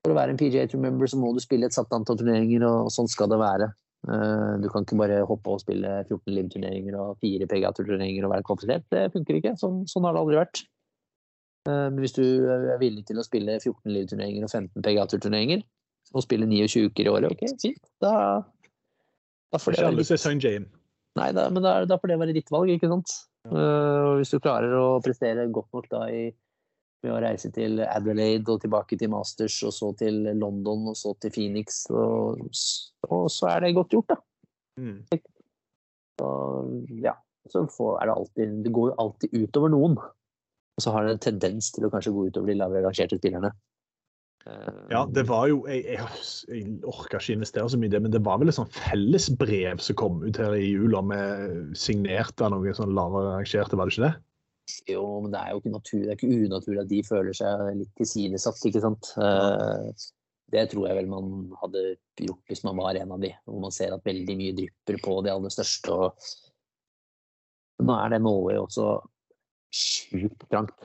[0.00, 2.64] For å være en PGA Tour member så må du spille et satt antall turneringer,
[2.64, 3.66] og sånn skal det være.
[4.08, 8.46] Eh, du kan ikke bare hoppe og spille 14 livturneringer og 4 PGA-turneringer og være
[8.48, 8.86] kvalifisert.
[8.92, 9.56] Det funker ikke.
[9.60, 10.62] Sånn, sånn, har det aldri vært.
[11.68, 15.64] Eh, men hvis du er villig til å spille 14 livturneringer og 15 PGA-turneringer,
[16.10, 17.90] og spille 29 uker i året, ok, fint.
[18.02, 18.12] Da,
[19.52, 20.70] da får det være litt...
[21.18, 23.12] Nei, da, men da, da, får det være ditt valg, ikke sant.
[23.44, 23.50] Ja.
[23.50, 26.28] Uh, hvis du klarer å prestere godt nok da i
[27.04, 31.14] med å reise til Adelaide og tilbake til Masters, og så til London og så
[31.22, 31.82] til Phoenix.
[31.90, 32.44] Og,
[33.08, 34.20] og så er det godt gjort, da.
[34.80, 34.98] Mm.
[36.20, 36.30] Så,
[37.02, 37.16] ja.
[37.50, 39.96] Så er det alltid Det går jo alltid utover noen.
[40.00, 43.50] Og så har det en tendens til å kanskje gå utover de lavere rangerte spillerne.
[44.88, 48.12] Ja, det var jo Jeg, jeg, jeg orka ikke investere så mye i det, men
[48.14, 52.54] det var vel et sånn fellesbrev som kom ut her i jula med signert av
[52.54, 54.14] noen sånn lavere rangerte, var det ikke det?
[54.90, 57.62] Jo, men det er jo ikke, natur, det er ikke unaturlig at de føler seg
[57.78, 59.12] litt tilsidesatt, ikke sant.
[59.20, 60.08] Eh,
[60.50, 61.26] det tror jeg vel man
[61.60, 61.82] hadde
[62.18, 65.16] gjort hvis man var en av de, hvor man ser at veldig mye drypper på
[65.26, 65.94] de aller største.
[65.94, 66.08] og
[67.86, 68.86] Nå er det målet også
[69.70, 70.78] sjukt trangt.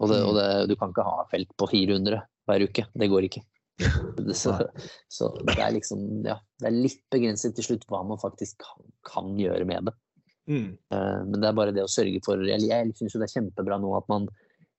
[0.00, 2.86] Og, det, og det, du kan ikke ha felt på 400 hver uke.
[2.96, 3.44] Det går ikke.
[4.38, 4.54] Så,
[5.10, 8.84] så, det er liksom ja, det er litt begrenset til slutt hva man faktisk kan,
[9.08, 9.94] kan gjøre med det.
[10.50, 10.72] Mm.
[10.90, 13.76] Uh, men det er bare det å sørge for Jeg, jeg syns det er kjempebra
[13.78, 14.24] nå at man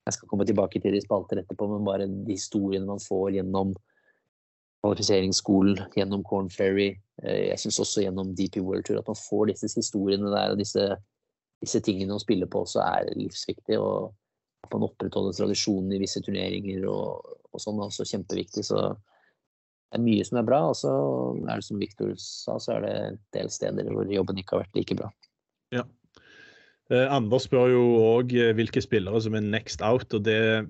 [0.03, 3.71] Jeg skal komme tilbake til de spalter etterpå, men bare de historiene man får gjennom
[4.83, 6.89] kvalifiseringsskolen, gjennom Corn Ferry,
[7.23, 10.59] uh, jeg syns også gjennom DP World Tour, at man får disse historiene der og
[10.59, 10.89] disse,
[11.63, 13.79] disse tingene å spille på, så er det livsviktig.
[13.79, 14.11] og
[14.63, 18.63] at man opprettholder tradisjonen i visse turneringer og, og sånn, er også kjempeviktig.
[18.65, 20.61] Så det er mye som er bra.
[20.71, 20.93] Og så
[21.43, 24.65] er det som Victor sa, så er det en del steder hvor jobben ikke har
[24.65, 25.11] vært like bra.
[26.91, 30.11] Eh, Anders spør jo òg hvilke spillere som er next out.
[30.13, 30.67] og det,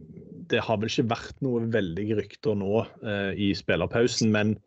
[0.51, 4.57] det har vel ikke vært noe veldige rykter nå eh, i spillerpausen, men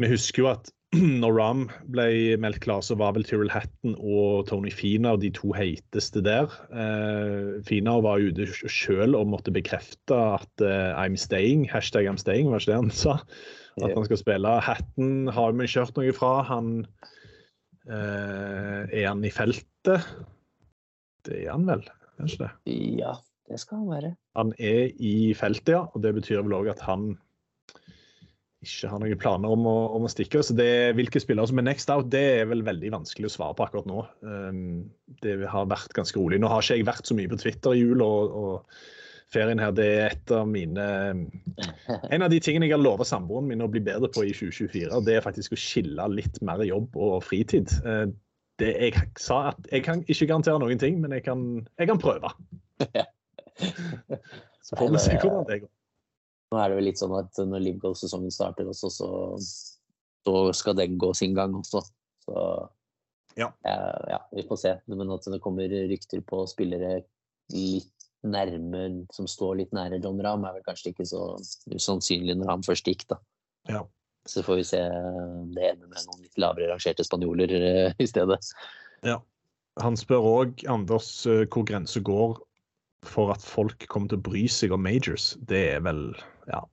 [0.00, 0.72] vi husker jo at
[1.22, 1.62] når Ram
[1.92, 6.52] ble meldt klar, så var vel Tyrell Hatton og Tony Finau de to heiteste der.
[6.70, 12.50] Eh, Finau var ute sjøl og måtte bekrefte at eh, I'm staying, hashtag I'm staying,
[12.52, 13.18] var ikke det han sa?
[13.82, 14.54] At han skal spille.
[14.64, 16.30] Hatton har vi ikke hørt noe fra.
[16.48, 16.70] Han
[17.90, 20.06] eh, Er han i feltet?
[21.26, 21.84] Det er han vel,
[22.20, 22.50] kanskje det?
[23.02, 23.16] Ja,
[23.50, 24.16] det skal han være.
[24.38, 25.84] Han er i feltet, ja.
[25.92, 27.14] Og det betyr vel òg at han
[28.66, 30.42] ikke har noen planer om å, om å stikke.
[30.44, 30.68] Så det,
[30.98, 33.88] hvilke spillere som er next out, det er vel veldig vanskelig å svare på akkurat
[33.88, 34.04] nå.
[34.26, 34.86] Um,
[35.22, 36.40] det har vært ganske rolig.
[36.42, 39.74] Nå har ikke jeg vært så mye på Twitter i jul, og, og ferien her
[39.74, 40.84] det er et av mine
[42.14, 45.00] En av de tingene jeg har lovet samboeren min å bli bedre på i 2024,
[45.06, 47.72] det er faktisk å skille litt mer jobb og fritid.
[47.86, 48.06] Uh,
[48.60, 51.40] det, jeg sa at jeg kan ikke garantere noen ting, men jeg kan,
[51.78, 52.30] jeg kan prøve.
[54.66, 55.72] Så får vi se hvordan det går.
[56.52, 59.08] Nå er det vel litt sånn at når Liverpool-sesongen starter også, så,
[59.42, 61.82] så, skal den gå sin gang også.
[62.22, 62.44] Så
[63.38, 63.50] ja.
[63.66, 64.20] ja.
[64.32, 64.72] vi får se.
[64.90, 67.00] Men at det kommer rykter på spillere
[67.54, 67.92] litt
[68.26, 68.84] nærme,
[69.14, 71.22] som står litt nære John Rahm, er vel kanskje ikke så
[71.70, 73.20] usannsynlig når han først gikk, da.
[73.70, 73.82] Ja.
[74.26, 74.82] Så får vi se
[75.54, 78.40] det ender med noen litt lavere rangerte spanjoler uh, i stedet.
[79.06, 79.20] Ja.
[79.82, 82.38] Han spør òg, Anders, uh, hvor grensa går
[83.06, 85.34] for at folk kommer til å bry seg om majors.
[85.46, 86.08] Det er vel
[86.50, 86.64] Ja.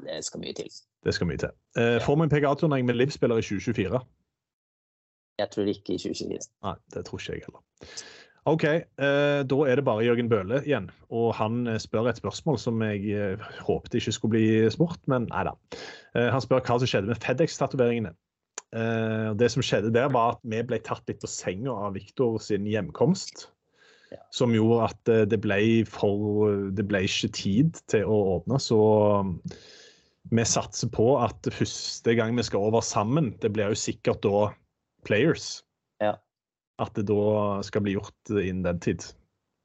[0.00, 0.70] Det skal mye til.
[1.04, 1.52] Det skal mye til.
[1.76, 4.00] Får vi en PGA-turnering med livsspiller i 2024?
[5.40, 6.48] Jeg tror ikke i 2024.
[6.64, 7.62] Nei, det tror ikke jeg heller.
[8.48, 10.88] OK, eh, da er det bare Jørgen Bøhle igjen.
[11.12, 15.28] Og han eh, spør et spørsmål som jeg eh, håpet ikke skulle bli spurt, men
[15.28, 15.52] nei da.
[16.16, 18.14] Eh, han spør hva som skjedde med Fedex-tatoveringene.
[18.72, 22.40] Eh, det som skjedde der, var at vi ble tatt litt på senga av Viktor
[22.40, 23.50] sin hjemkomst.
[24.10, 24.22] Ja.
[24.34, 28.80] Som gjorde at det ble for Det ble ikke tid til å åpne, så
[30.34, 34.48] vi satser på at første gang vi skal over sammen, det blir jo sikkert da
[35.06, 35.60] Players
[36.80, 39.04] at det da skal bli gjort innen den tid?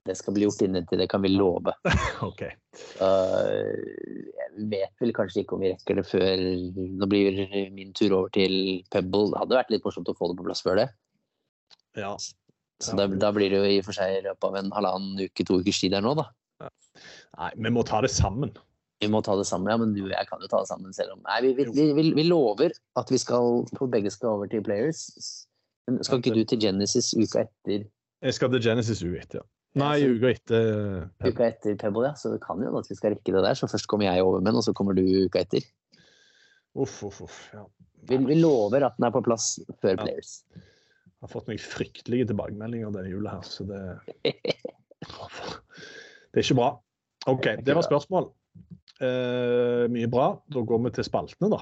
[0.05, 1.73] Det skal bli gjort innen tid, det kan vi love.
[2.29, 2.43] ok.
[3.01, 3.71] Uh,
[4.37, 6.43] jeg vet vel kanskje ikke om vi rekker det før
[6.75, 7.39] Nå blir
[7.73, 9.31] min tur over til Pebble.
[9.31, 10.87] Det hadde vært litt morsomt å få det på plass før det.
[11.97, 12.13] Ja.
[12.83, 15.25] Så da, da, blir det jo i og for seg i løpet av en halvannen
[15.25, 16.27] uke, to ukers tid der nå, da.
[16.61, 16.69] Ja.
[17.39, 18.53] Nei, vi må ta det sammen.
[19.01, 20.93] Vi må ta det sammen, ja, men du og jeg kan jo ta det sammen
[20.95, 24.63] selv om Nei, vi, vi, vi, vi lover at vi skal, begge skal over til
[24.63, 25.07] Players.
[25.87, 27.85] Men skal ikke du til Genesis uka etter?
[28.25, 29.49] Jeg skal til Genesis uka etter, ja.
[29.75, 30.67] Nei, uka etter
[31.19, 31.33] Pebble.
[31.33, 32.13] Uka etter Pebble, ja.
[32.19, 33.57] Så det kan jo at vi skal rekke det der.
[33.59, 35.65] Så først kommer jeg over med den, og så kommer du uka etter.
[36.75, 37.41] Uff, uff, uff.
[37.53, 37.65] Ja.
[38.07, 39.99] Vi, vi, lover at den er på plass før ja.
[40.03, 40.37] Players.
[40.55, 43.81] Jeg har fått noen fryktelige tilbakemeldinger denne jula her, så det
[46.35, 46.71] Det er ikke bra.
[47.31, 48.27] OK, det var spørsmål.
[48.99, 50.33] Uh, mye bra.
[50.51, 51.61] Da går vi til spaltene, da.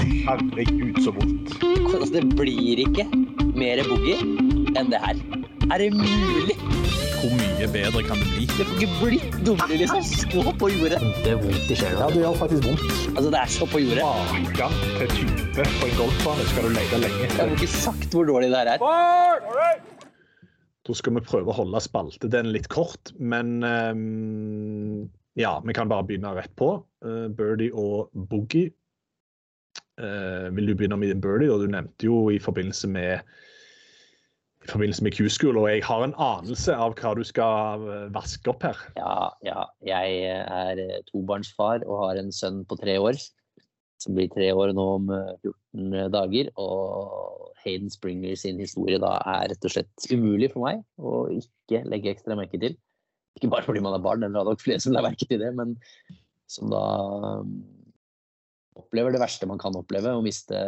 [0.00, 1.52] Herregud, så vondt.
[1.92, 3.04] Altså, det blir ikke
[3.58, 4.18] mer boogie
[4.78, 5.18] enn det her.
[5.70, 6.56] Er det mulig?
[7.20, 8.46] Hvor mye bedre kan det bli?
[8.48, 10.04] Det får ikke blitt dummere, liksom.
[10.08, 11.00] Stå på jordet.
[11.24, 11.98] Det er vondt i sjela.
[12.00, 12.84] Ja, det gjør faktisk vondt.
[13.12, 14.06] Altså, det er så på jordet.
[14.06, 18.28] Maken til type på en golfbane skal du lete lenge Jeg har ikke sagt hvor
[18.30, 19.80] dårlig det her er.
[20.88, 26.08] Da skal vi prøve å holde spaltedelen litt kort, men um, ja, vi kan bare
[26.08, 26.72] begynne rett på.
[27.04, 28.72] Uh, Birdie og Boogie
[30.56, 31.52] vil du begynne med din birdie?
[31.52, 33.24] Og du nevnte jo i forbindelse med
[34.60, 38.50] i forbindelse med Q-school, og jeg har en anelse av hva du skal eh, vaske
[38.52, 38.80] opp her.
[38.98, 39.64] Ja, ja.
[39.86, 43.16] Jeg er eh, tobarnsfar og har en sønn på tre år.
[44.00, 46.52] Som blir tre år nå om 14 dager.
[46.60, 51.82] Og Hayden Springer sin historie da er rett og slett umulig for meg å ikke
[51.88, 52.76] legge ekstra merke til.
[53.36, 55.52] Ikke bare fordi man er barn, eller har nok flere som la merke til det,
[55.56, 55.76] men
[56.50, 56.84] som da
[58.78, 60.58] opplever det verste man kan oppleve, å miste,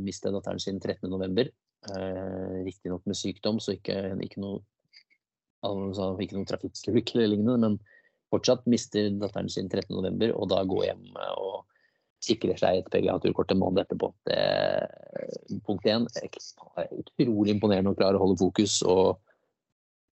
[0.00, 1.50] miste datteren sin 13.11.
[1.92, 4.62] Eh, Riktignok med sykdom, så ikke, ikke noe
[5.64, 7.76] ikke noen trafikkulykke eller lignende, men
[8.32, 10.32] fortsatt mister datteren sin 13.11.
[10.34, 11.06] og da går hjem
[11.38, 11.62] og
[12.24, 14.10] sikrer seg et PGA-turkort en måned etterpå.
[14.28, 14.40] Det,
[15.66, 19.20] punkt én er utrolig imponerende å klare å holde fokus og,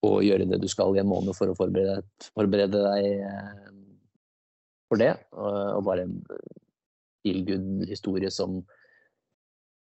[0.05, 2.05] og, gjøre det du skal i en måned for å forberede,
[2.37, 3.71] forberede deg eh,
[4.93, 5.15] for det.
[5.33, 6.09] Og bare
[7.23, 8.61] feel good-historie som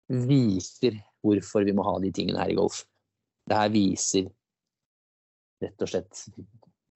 [0.07, 2.84] viser hvorfor vi må ha de tingene her i golf.
[3.47, 4.30] Det her viser
[5.63, 6.23] rett og slett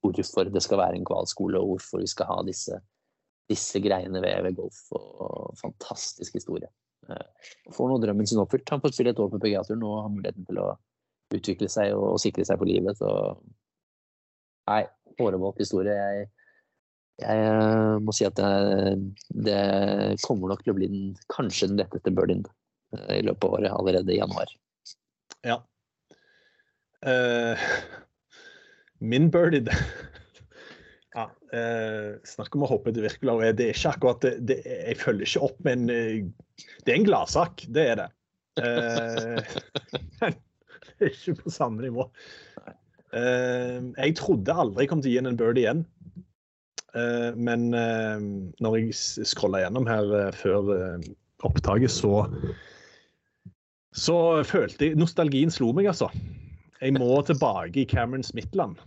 [0.01, 2.77] hvorfor det skal være en kvalskole, og hvorfor vi skal ha disse,
[3.49, 4.79] disse greiene ved, ved, golf.
[4.97, 6.69] Og fantastisk historie.
[7.09, 8.69] Eh, får nå drømmen sin oppfylt.
[8.73, 10.69] Han får spille et år på PGA-turen og har muligheten til å
[11.32, 12.99] utvikle seg og, og sikre seg for livet.
[12.99, 13.11] Så
[14.69, 14.84] nei,
[15.19, 15.95] hårevåt historie.
[15.95, 16.29] Jeg,
[17.20, 19.12] jeg eh, må si at det,
[19.45, 19.59] det,
[20.26, 22.43] kommer nok til å bli den, kanskje den letteste birdien
[22.95, 24.53] eh, i løpet av året, allerede i januar.
[25.47, 25.59] Ja.
[27.01, 27.57] Uh,
[29.12, 29.74] min birdie
[31.16, 33.49] ja, uh, Snakk om å hoppe til Wirkola.
[33.57, 36.30] Det er ikke akkurat det, det, Jeg følger ikke opp med en
[36.86, 38.09] Det er en gladsak, det er det.
[40.22, 40.38] Men
[40.99, 42.05] det er ikke på samme nivå.
[43.12, 45.84] jeg trodde aldri jeg kom til å gi en birdie igjen.
[46.95, 48.19] Eh, men eh,
[48.59, 50.73] når jeg scrolla gjennom her eh, før
[51.47, 52.27] opptaket, så
[53.91, 54.15] så
[54.47, 56.07] følte jeg Nostalgien slo meg, altså.
[56.79, 58.77] Jeg må tilbake i Cameron Smith-land.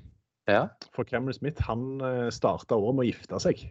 [0.49, 0.67] Ja.
[0.97, 2.01] For Cameron Smith han
[2.33, 3.67] starta året med å gifte seg.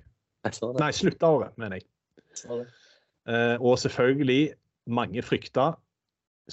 [0.45, 1.87] Nei, slutta året, mener jeg.
[2.45, 4.53] jeg og selvfølgelig,
[4.93, 5.71] mange frykta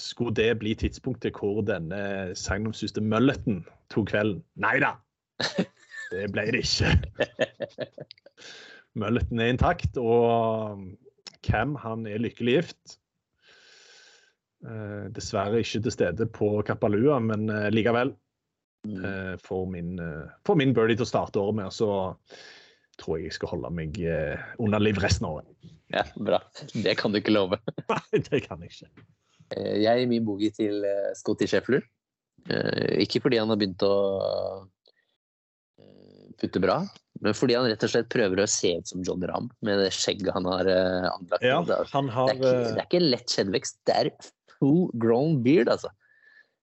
[0.01, 3.61] skulle det bli tidspunktet hvor denne sagnomsuste mulleten
[3.93, 4.41] tok kvelden.
[4.65, 4.95] Nei da!
[6.11, 6.95] Det ble det ikke.
[9.01, 10.81] Mulleten er intakt, og
[11.47, 12.97] Cam han er lykkelig gift.
[14.67, 18.13] Eh, dessverre ikke til stede på Kappalua, men eh, likevel.
[18.89, 19.05] Mm.
[19.05, 21.91] Eh, for, min, eh, for min birdie til å starte året med, så
[23.01, 23.97] tror jeg jeg skal holde meg
[24.61, 25.71] under liv resten av året.
[25.95, 26.43] Ja, bra.
[26.75, 27.57] Det kan du ikke love.
[27.93, 29.07] Nei, det kan jeg ikke.
[29.57, 30.85] Jeg gir min boogie til
[31.17, 31.81] Scotty Sheffler.
[33.01, 33.95] Ikke fordi han har begynt å
[36.41, 36.81] putter bra.
[37.21, 39.91] Men fordi han rett og slett prøver å se ut som John Ramm med det
[39.93, 41.45] skjegget han har uh, anlagt.
[41.45, 41.61] Ja,
[41.93, 44.13] han har, det, er ikke, det, er ikke, lett skjeggvekst, det er
[44.57, 45.93] full grown beard, altså.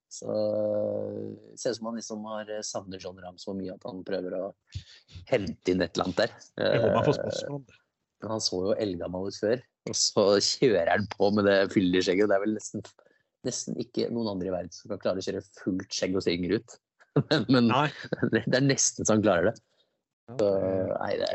[0.09, 3.83] Så det ser ut som han liksom har eh, savnet John Ramm så mye at
[3.83, 4.45] han prøver å
[5.27, 6.37] hente inn et eller annet der.
[6.63, 7.81] Jeg håper han får spørsmål om det.
[8.17, 9.59] Men han så jo eldgammel ut før,
[9.91, 12.31] og så kjører han på med det fyldige skjegget.
[12.31, 12.85] Det er vel nesten,
[13.45, 16.33] nesten ikke noen andre i verden som kan klare å kjøre fullt skjegg og se
[16.33, 16.77] yngre ut.
[17.53, 17.69] Men
[18.31, 19.55] det er nesten så han klarer det.
[20.27, 20.51] Så,
[20.91, 21.31] nei, det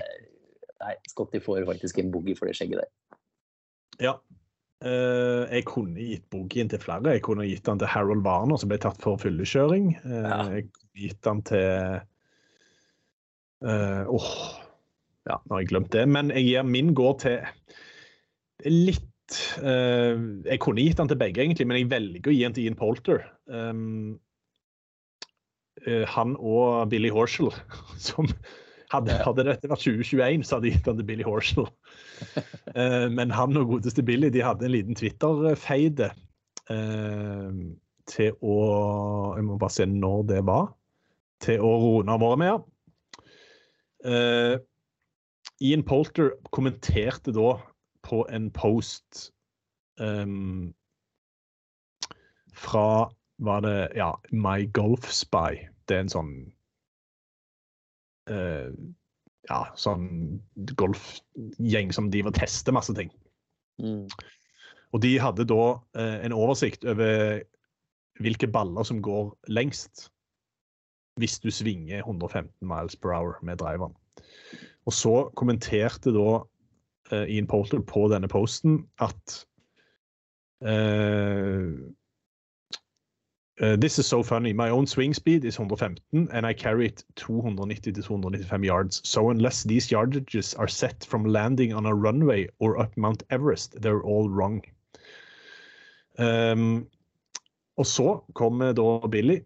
[0.83, 2.91] nei, Scotty får faktisk en boogie for det skjegget der.
[4.03, 4.17] Ja.
[4.83, 7.15] Uh, jeg kunne gitt boogien til flere.
[7.15, 9.93] Jeg kunne gitt den til Harold Warner, som ble tatt for fyllekjøring.
[10.03, 10.41] Uh, ja.
[10.57, 11.69] Jeg kunne gitt den til
[13.63, 14.33] uh, oh,
[15.29, 16.03] Ja, nå har jeg glemt det.
[16.11, 17.39] Men jeg gir min går til
[18.67, 22.67] litt Jeg kunne gitt den til begge, egentlig, men jeg velger å gi den til
[22.67, 23.23] Ian Polter.
[23.49, 24.19] Um,
[25.87, 27.49] han og Billy Horshall,
[28.11, 28.29] som
[28.93, 31.71] hadde, hadde, dette vært 2021, så hadde jeg gitt den til Billy Horshall.
[32.77, 36.13] uh, men han og godeste Billy de hadde en liten Twitter-feide
[36.71, 37.63] uh,
[38.11, 38.57] til å
[39.39, 40.73] Jeg må bare se når det var.
[41.43, 42.69] Til å Rone ned våre med.
[44.07, 44.59] Uh,
[45.63, 47.57] Ian Polter kommenterte da
[48.03, 49.31] på en post
[50.01, 50.73] um,
[52.53, 53.11] fra
[53.43, 55.63] var det ja, My Golf Spy.
[55.89, 56.33] Det er en sånn
[58.33, 58.69] uh,
[59.51, 60.41] ja, sånn
[60.79, 63.11] golfgjeng som driver og tester masse ting.
[63.83, 64.07] Mm.
[64.93, 67.43] Og de hadde da uh, en oversikt over
[68.23, 70.09] hvilke baller som går lengst
[71.21, 73.93] hvis du svinger 115 miles per hour med driveren.
[74.89, 76.41] Og så kommenterte da
[77.13, 79.43] uh, Ian Portal på denne posten at
[80.65, 81.77] uh,
[83.63, 84.53] Uh, this is so funny.
[84.53, 89.01] My own swing speed is 115, and I carry it 290 to 295 yards.
[89.09, 93.81] So unless these yardages are set from landing on a runway or up Mount Everest,
[93.81, 94.63] they're all wrong.
[96.19, 96.89] Um,
[97.77, 99.39] og så kommer da Billy,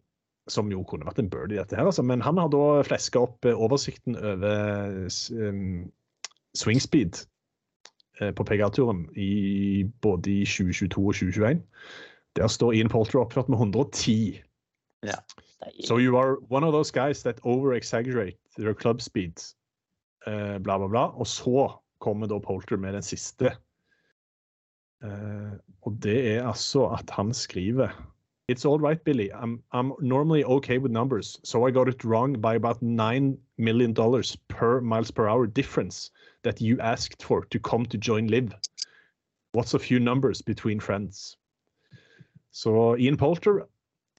[0.49, 3.45] som jo kunne vært en birdie, dette her, altså, men han har da fleska opp
[3.45, 5.93] eh, oversikten over um,
[6.55, 7.27] swing speed
[8.17, 9.03] på PGA-turen
[10.01, 11.59] både i 2022 og 2021.
[12.37, 14.41] Der står Ian Polter oppført med 110.
[15.03, 15.15] Ja.
[15.85, 19.57] So you are one of those guys that over-exaggerate their club speeds.
[20.27, 21.07] Uh, bla, bla, bla.
[21.19, 23.57] Og så kommer da Polter med den siste.
[25.05, 27.89] Uh, og det er altså at han skriver
[28.49, 29.29] It's all right, Billy.
[29.33, 33.93] I'm, I'm normally okay with numbers, so I got it wrong by about nine million
[33.93, 36.13] dollars per miles per hour difference
[36.45, 38.55] that you asked for to come to join Live.
[39.53, 41.37] What's a few numbers between friends?
[42.57, 43.67] Så Ian Polter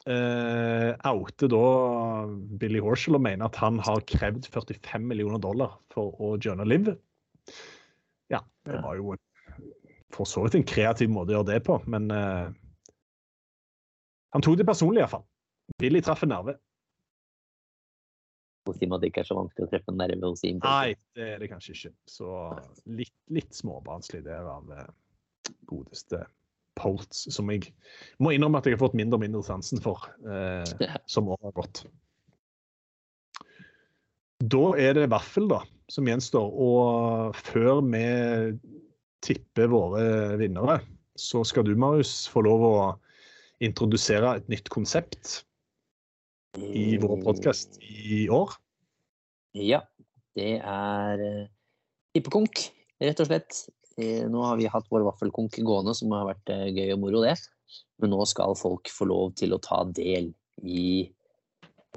[0.06, 1.62] eh, outer da
[2.62, 6.94] Billy Horshall og mener at han har krevd 45 millioner dollar for å joine live.
[8.30, 9.16] Ja, det var jo
[10.14, 12.46] for så vidt en kreativ måte å gjøre det på, men eh,
[14.36, 15.26] han tok det personlig iallfall.
[15.82, 16.58] Billy traff en nerve.
[18.68, 21.28] Si at det ikke er så vanskelig å treffe en nerve hos Ian Nei, det
[21.34, 21.92] er det kanskje ikke.
[22.12, 22.32] Så
[22.92, 24.90] litt, litt småbarnslig der av eh,
[25.72, 26.26] godeste
[26.78, 27.72] Polts, som jeg
[28.24, 31.58] må innrømme at jeg har fått mindre og mindre sansen for eh, som året har
[31.58, 31.82] gått.
[34.46, 36.52] Da er det vaffel da, som gjenstår.
[36.54, 38.06] Og før vi
[39.26, 40.80] tipper våre vinnere,
[41.18, 42.78] så skal du, Marius, få lov å
[43.66, 45.40] introdusere et nytt konsept
[46.62, 48.54] i vår podkast i år.
[49.58, 49.82] Ja,
[50.38, 51.50] det er eh,
[52.14, 52.68] tippekonk,
[53.02, 53.64] rett og slett.
[53.98, 57.24] Eh, Nå har vi hatt vår vaffelkonk gående, som har vært eh, gøy og moro,
[57.26, 57.36] det.
[58.02, 60.30] Men nå skal folk få lov til å ta del
[60.62, 61.10] i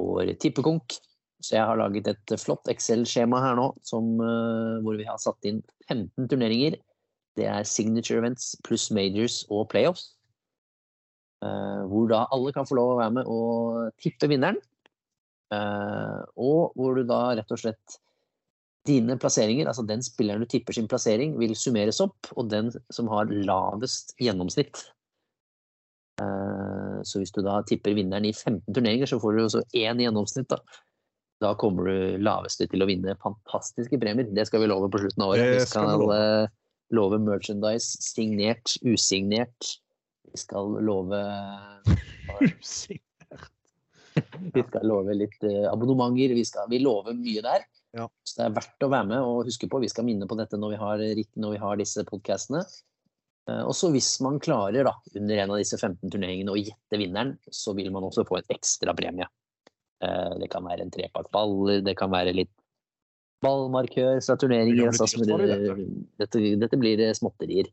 [0.01, 0.97] vår tippekonk.
[1.45, 5.45] Så jeg har laget et flott Excel-skjema her nå, som, eh, hvor vi har satt
[5.49, 6.79] inn 15 turneringer.
[7.37, 10.15] Det er signature events pluss majors og playoffs.
[11.41, 14.59] Hvor da alle kan få lov å være med og tippe vinneren.
[16.37, 17.97] Og hvor du da rett og slett
[18.89, 23.11] Dine plasseringer, altså den spilleren du tipper sin plassering, vil summeres opp, og den som
[23.13, 24.81] har lavest gjennomsnitt.
[26.21, 30.01] Eh, så hvis du da tipper vinneren i 15 turneringer, så får du også én
[30.01, 30.49] i gjennomsnitt.
[30.53, 30.61] Da
[31.41, 34.27] Da kommer du laveste til å vinne fantastiske premier.
[34.29, 35.55] Det skal vi love på slutten av året.
[35.57, 36.17] Vi skal love.
[36.17, 36.49] eh,
[36.93, 39.71] love merchandise, signert, usignert.
[40.33, 41.17] Vi skal love
[42.41, 43.01] Usignert.
[44.55, 46.35] Vi skal love litt eh, abonnementer.
[46.35, 47.65] Vi, skal, vi lover mye der.
[47.97, 48.07] Ja.
[48.23, 49.81] Så det er verdt å være med og huske på.
[49.83, 51.03] Vi skal minne på dette når vi har,
[51.43, 52.63] når vi har disse podkastene.
[53.67, 57.33] Og så hvis man klarer da, under en av disse 15 turneringene å gjette vinneren,
[57.51, 59.27] så vil man også få en ekstra premie.
[60.01, 62.53] Eh, Det kan være en trepakk baller, det kan være litt
[63.45, 64.91] ballmarkør fra turneringer.
[64.93, 65.21] Det Altså,
[66.19, 67.69] dette, dette, blir eh, småtterier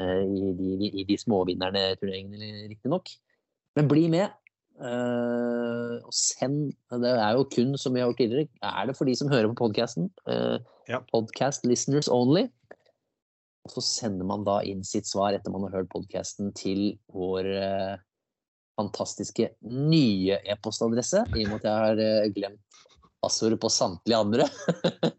[0.00, 3.10] eh, i de, i de småvinnerne-turneringene, riktignok.
[3.78, 4.34] Men bli med.
[4.80, 6.72] Eh, og send
[7.02, 9.50] Det er jo kun, som vi har gjort tidligere, er det for de som hører
[9.52, 10.10] på podkasten.
[10.88, 11.02] Ja.
[11.12, 12.46] Podcast listeners only.
[13.68, 17.48] Og så sender man da inn sitt svar etter man har hørt podkasten til vår
[17.52, 17.96] uh,
[18.78, 22.80] fantastiske nye e-postadresse, i og med at jeg har eh, glemt
[23.22, 24.46] passordet på samtlige andre.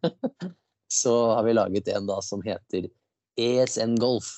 [1.01, 2.87] så har vi laget en da som heter
[3.39, 4.31] esngolf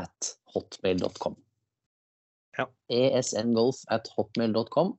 [0.00, 1.36] at hotmail.com.
[2.58, 2.64] Ja.
[2.90, 4.94] esngolf at hotmail.com.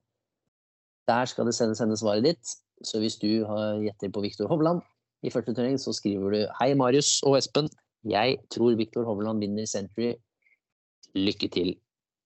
[1.08, 2.54] Der skal det sendes sende svaret ditt.
[2.84, 4.80] Så hvis du har gjetter på Viktor Hovland
[5.22, 7.68] i første turnering, så skriver du Hei, Marius og Espen.
[8.04, 10.14] Jeg tror Viktor Hovland vinner Century.
[11.14, 11.74] Lykke til.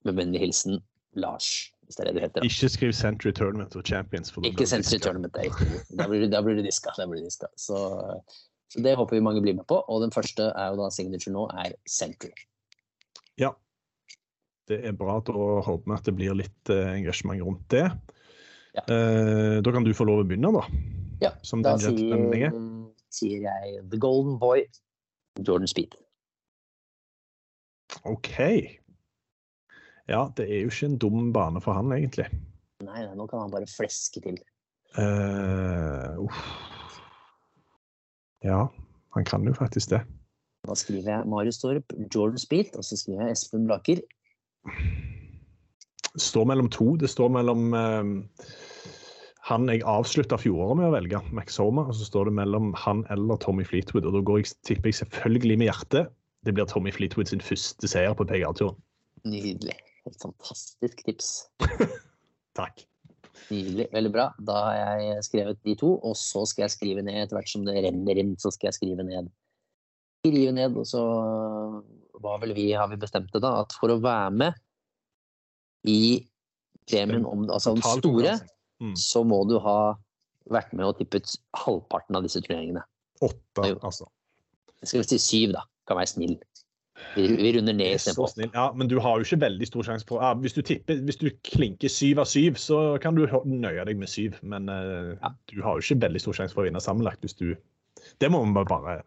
[0.04, 0.78] Med vennlig hilsen
[1.18, 1.72] Lars.
[1.86, 2.40] Hvis det er det du heter.
[2.40, 2.46] da.
[2.46, 4.30] Ikke skriv Century Tournament og Champions.
[4.32, 5.08] For Ikke Century diska.
[5.08, 5.34] Tournament.
[5.98, 6.90] Da blir du- da blir du diska.
[6.96, 7.46] Blir du diska.
[7.56, 7.76] Så,
[8.72, 9.82] så det håper vi mange blir med på.
[9.88, 12.30] Og den første er jo da signature nå er Century.
[13.38, 13.50] Ja.
[14.66, 15.18] Det er bra.
[15.22, 15.32] Da
[15.66, 17.84] håper vi at det blir litt eh, engasjement rundt det.
[18.76, 18.82] Ja.
[18.92, 20.64] Eh, da kan du få lov å begynne, da.
[21.22, 22.56] Ja, Som Da sier, er.
[23.14, 24.66] sier jeg The Golden Boy,
[25.40, 25.94] Jordan Speed.
[28.04, 28.34] OK.
[30.06, 32.28] Ja, det er jo ikke en dum bane for han, egentlig.
[32.84, 34.36] Nei, nei, nå kan han bare fleske til.
[35.00, 36.42] Eh, uff.
[38.44, 38.66] Ja,
[39.16, 40.02] han kan jo faktisk det.
[40.66, 44.02] Da skriver jeg Marius Torp, Jordan Speed, og så skriver jeg Espen Blaker.
[46.16, 46.94] Står mellom to.
[47.00, 48.48] Det står mellom eh,
[49.46, 53.04] han jeg avslutta fjoråret med å velge, Max Homer, og så står det mellom han
[53.14, 54.08] eller Tommy Fleetwood.
[54.08, 56.10] Og da går jeg, tipper jeg selvfølgelig med hjertet.
[56.46, 58.78] Det blir Tommy Fleetwood sin første seier på PGA-turen.
[59.26, 59.76] Nydelig.
[60.06, 61.30] Helt fantastisk tips.
[62.58, 62.82] Takk.
[63.50, 63.86] Nydelig.
[63.94, 64.26] Veldig bra.
[64.48, 67.66] Da har jeg skrevet de to, og så skal jeg skrive ned etter hvert som
[67.66, 69.30] det renner inn, så skal jeg skrive ned.
[70.24, 71.04] Skrive ned, og så
[72.24, 74.54] var vel vi, har vi bestemt det da, at for å være med
[75.86, 76.00] i
[76.90, 78.38] premien om, altså den store,
[78.76, 78.90] Mm.
[79.00, 79.94] så må du ha
[80.52, 82.82] vært med og tippet halvparten av disse turneringene.
[83.24, 84.04] Åtte, altså.
[84.82, 85.62] Skal vi si syv, da.
[85.88, 86.34] Kan være snill.
[87.14, 88.28] Vi, vi runder ned istedenfor.
[88.34, 88.50] snill.
[88.52, 91.16] Ja, men du har jo ikke veldig stor sjanse på ja, hvis, du tipper, hvis
[91.22, 94.36] du klinker syv av syv, så kan du nøye deg med syv.
[94.44, 95.32] Men uh, Ja.
[95.48, 97.54] du har jo ikke veldig stor sjanse for å vinne sammenlagt hvis du
[98.20, 99.02] Det må man bare, bare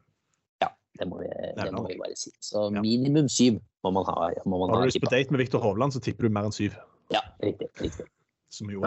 [0.99, 2.31] Det må vi, det må vi bare si.
[2.43, 2.81] Så Ja.
[2.83, 4.29] minimum syv må man ha.
[4.45, 6.55] Må man Har du lyst på date med Viktor Hovland, så tipper du mer enn
[6.55, 6.75] syv.
[7.13, 7.69] Ja, riktig.
[7.79, 8.05] riktig.
[8.51, 8.81] Som jo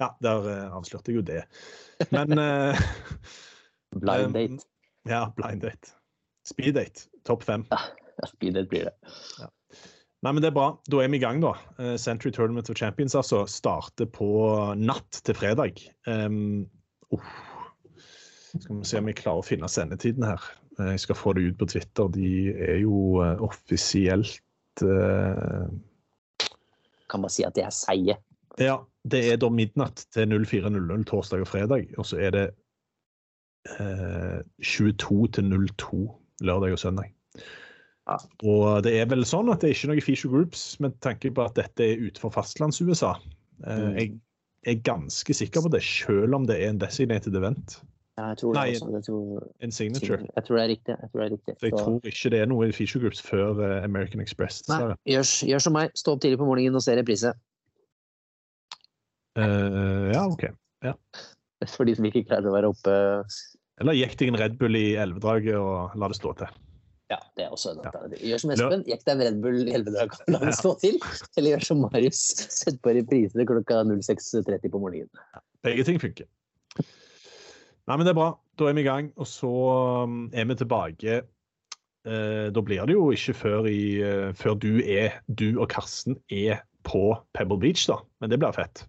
[0.00, 1.42] Ja, der eh, avslørte jeg jo det.
[2.14, 2.78] Men uh,
[4.02, 4.64] Blind Um, date.
[5.08, 5.92] ja, blind date.
[6.46, 7.08] Speed date.
[7.24, 7.66] Topp fem.
[7.70, 7.78] Ja,
[8.32, 8.94] speed date blir det.
[10.22, 10.68] Nei, men det er bra.
[10.90, 11.52] Da er vi i gang, da.
[11.78, 14.28] Eh, Century Tournament of Champions altså starter på
[14.80, 15.78] natt til fredag.
[16.10, 16.66] Um,
[17.12, 17.28] uh,
[18.58, 20.42] Skal vi se om vi klarer å finne sendetiden her.
[20.78, 22.08] Eh, Jeg skal få det ut på Twitter.
[22.14, 24.40] De er jo eh, offisielt
[24.82, 25.68] eh,
[27.08, 28.18] Kan bare si at det er seige.
[28.58, 31.86] Ja, det er da midnatt til 04.00 torsdag og fredag.
[31.98, 32.46] Og så er det
[33.78, 36.02] eh, 22 til 02
[36.46, 37.12] lørdag og søndag.
[38.08, 38.16] Ja.
[38.48, 41.44] Og det er vel sånn at det er ikke noe feature groups med tanke på
[41.44, 43.14] at dette er utenfor fastlands-USA.
[43.66, 43.94] Eh, Mm.
[44.66, 47.76] Jeg er ganske sikker på det, selv om det er en designated event.
[48.18, 48.88] Ja, jeg tror det også.
[48.96, 50.16] Jeg tror, En signature.
[50.34, 50.94] jeg tror det er riktig.
[51.00, 51.54] Jeg tror det er riktig.
[51.60, 54.64] Så jeg tror ikke det er noe feature groups før eh, American Express.
[54.68, 55.92] Nei, gjør, gjør som meg.
[55.94, 57.30] Stå opp tidlig på morgenen og se reprise.
[59.38, 60.48] Uh, ja, OK.
[61.76, 62.94] For de som ikke klarer å være oppe.
[63.78, 66.58] Eller gikk deg en Red Bull i elvedraget og la det stå til.
[67.08, 67.88] Ja, det er også en Ja.
[67.88, 68.24] alternativ.
[68.28, 68.82] Gjør som Espen.
[68.90, 70.98] Jekk deg en Red Bull i elvedraget og la det stå til.
[71.38, 72.24] Eller gjør som Marius.
[72.52, 75.08] Sett på reprise klokka 06.30 på morgenen.
[75.64, 76.26] Begge ting funker.
[77.88, 78.30] Nei, men det er bra.
[78.60, 79.50] Da er vi i gang, og så
[80.04, 81.22] um, er vi tilbake.
[82.08, 86.18] Eh, da blir det jo ikke før, i, eh, før du er du og Karsten
[86.32, 87.98] er på Pebble Beach, da.
[88.20, 88.84] Men det blir fett.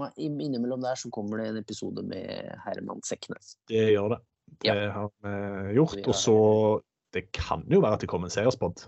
[0.00, 3.54] Nei, Innimellom der så kommer det en episode med Herman Seknes.
[3.68, 4.20] Det gjør det.
[4.64, 6.00] Det har vi gjort.
[6.06, 6.36] Og så
[7.12, 8.86] Det kan jo være at det kommer en seierspod.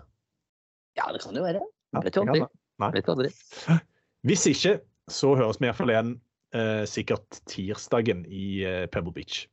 [0.97, 1.59] Ja, det kan jo være.
[1.93, 2.15] Ja, det.
[2.95, 3.29] Vet jo aldri.
[4.25, 4.79] Hvis ikke,
[5.13, 6.15] så høres vi iallfall igjen
[6.87, 9.45] sikkert tirsdagen i eh, Pebble Beach.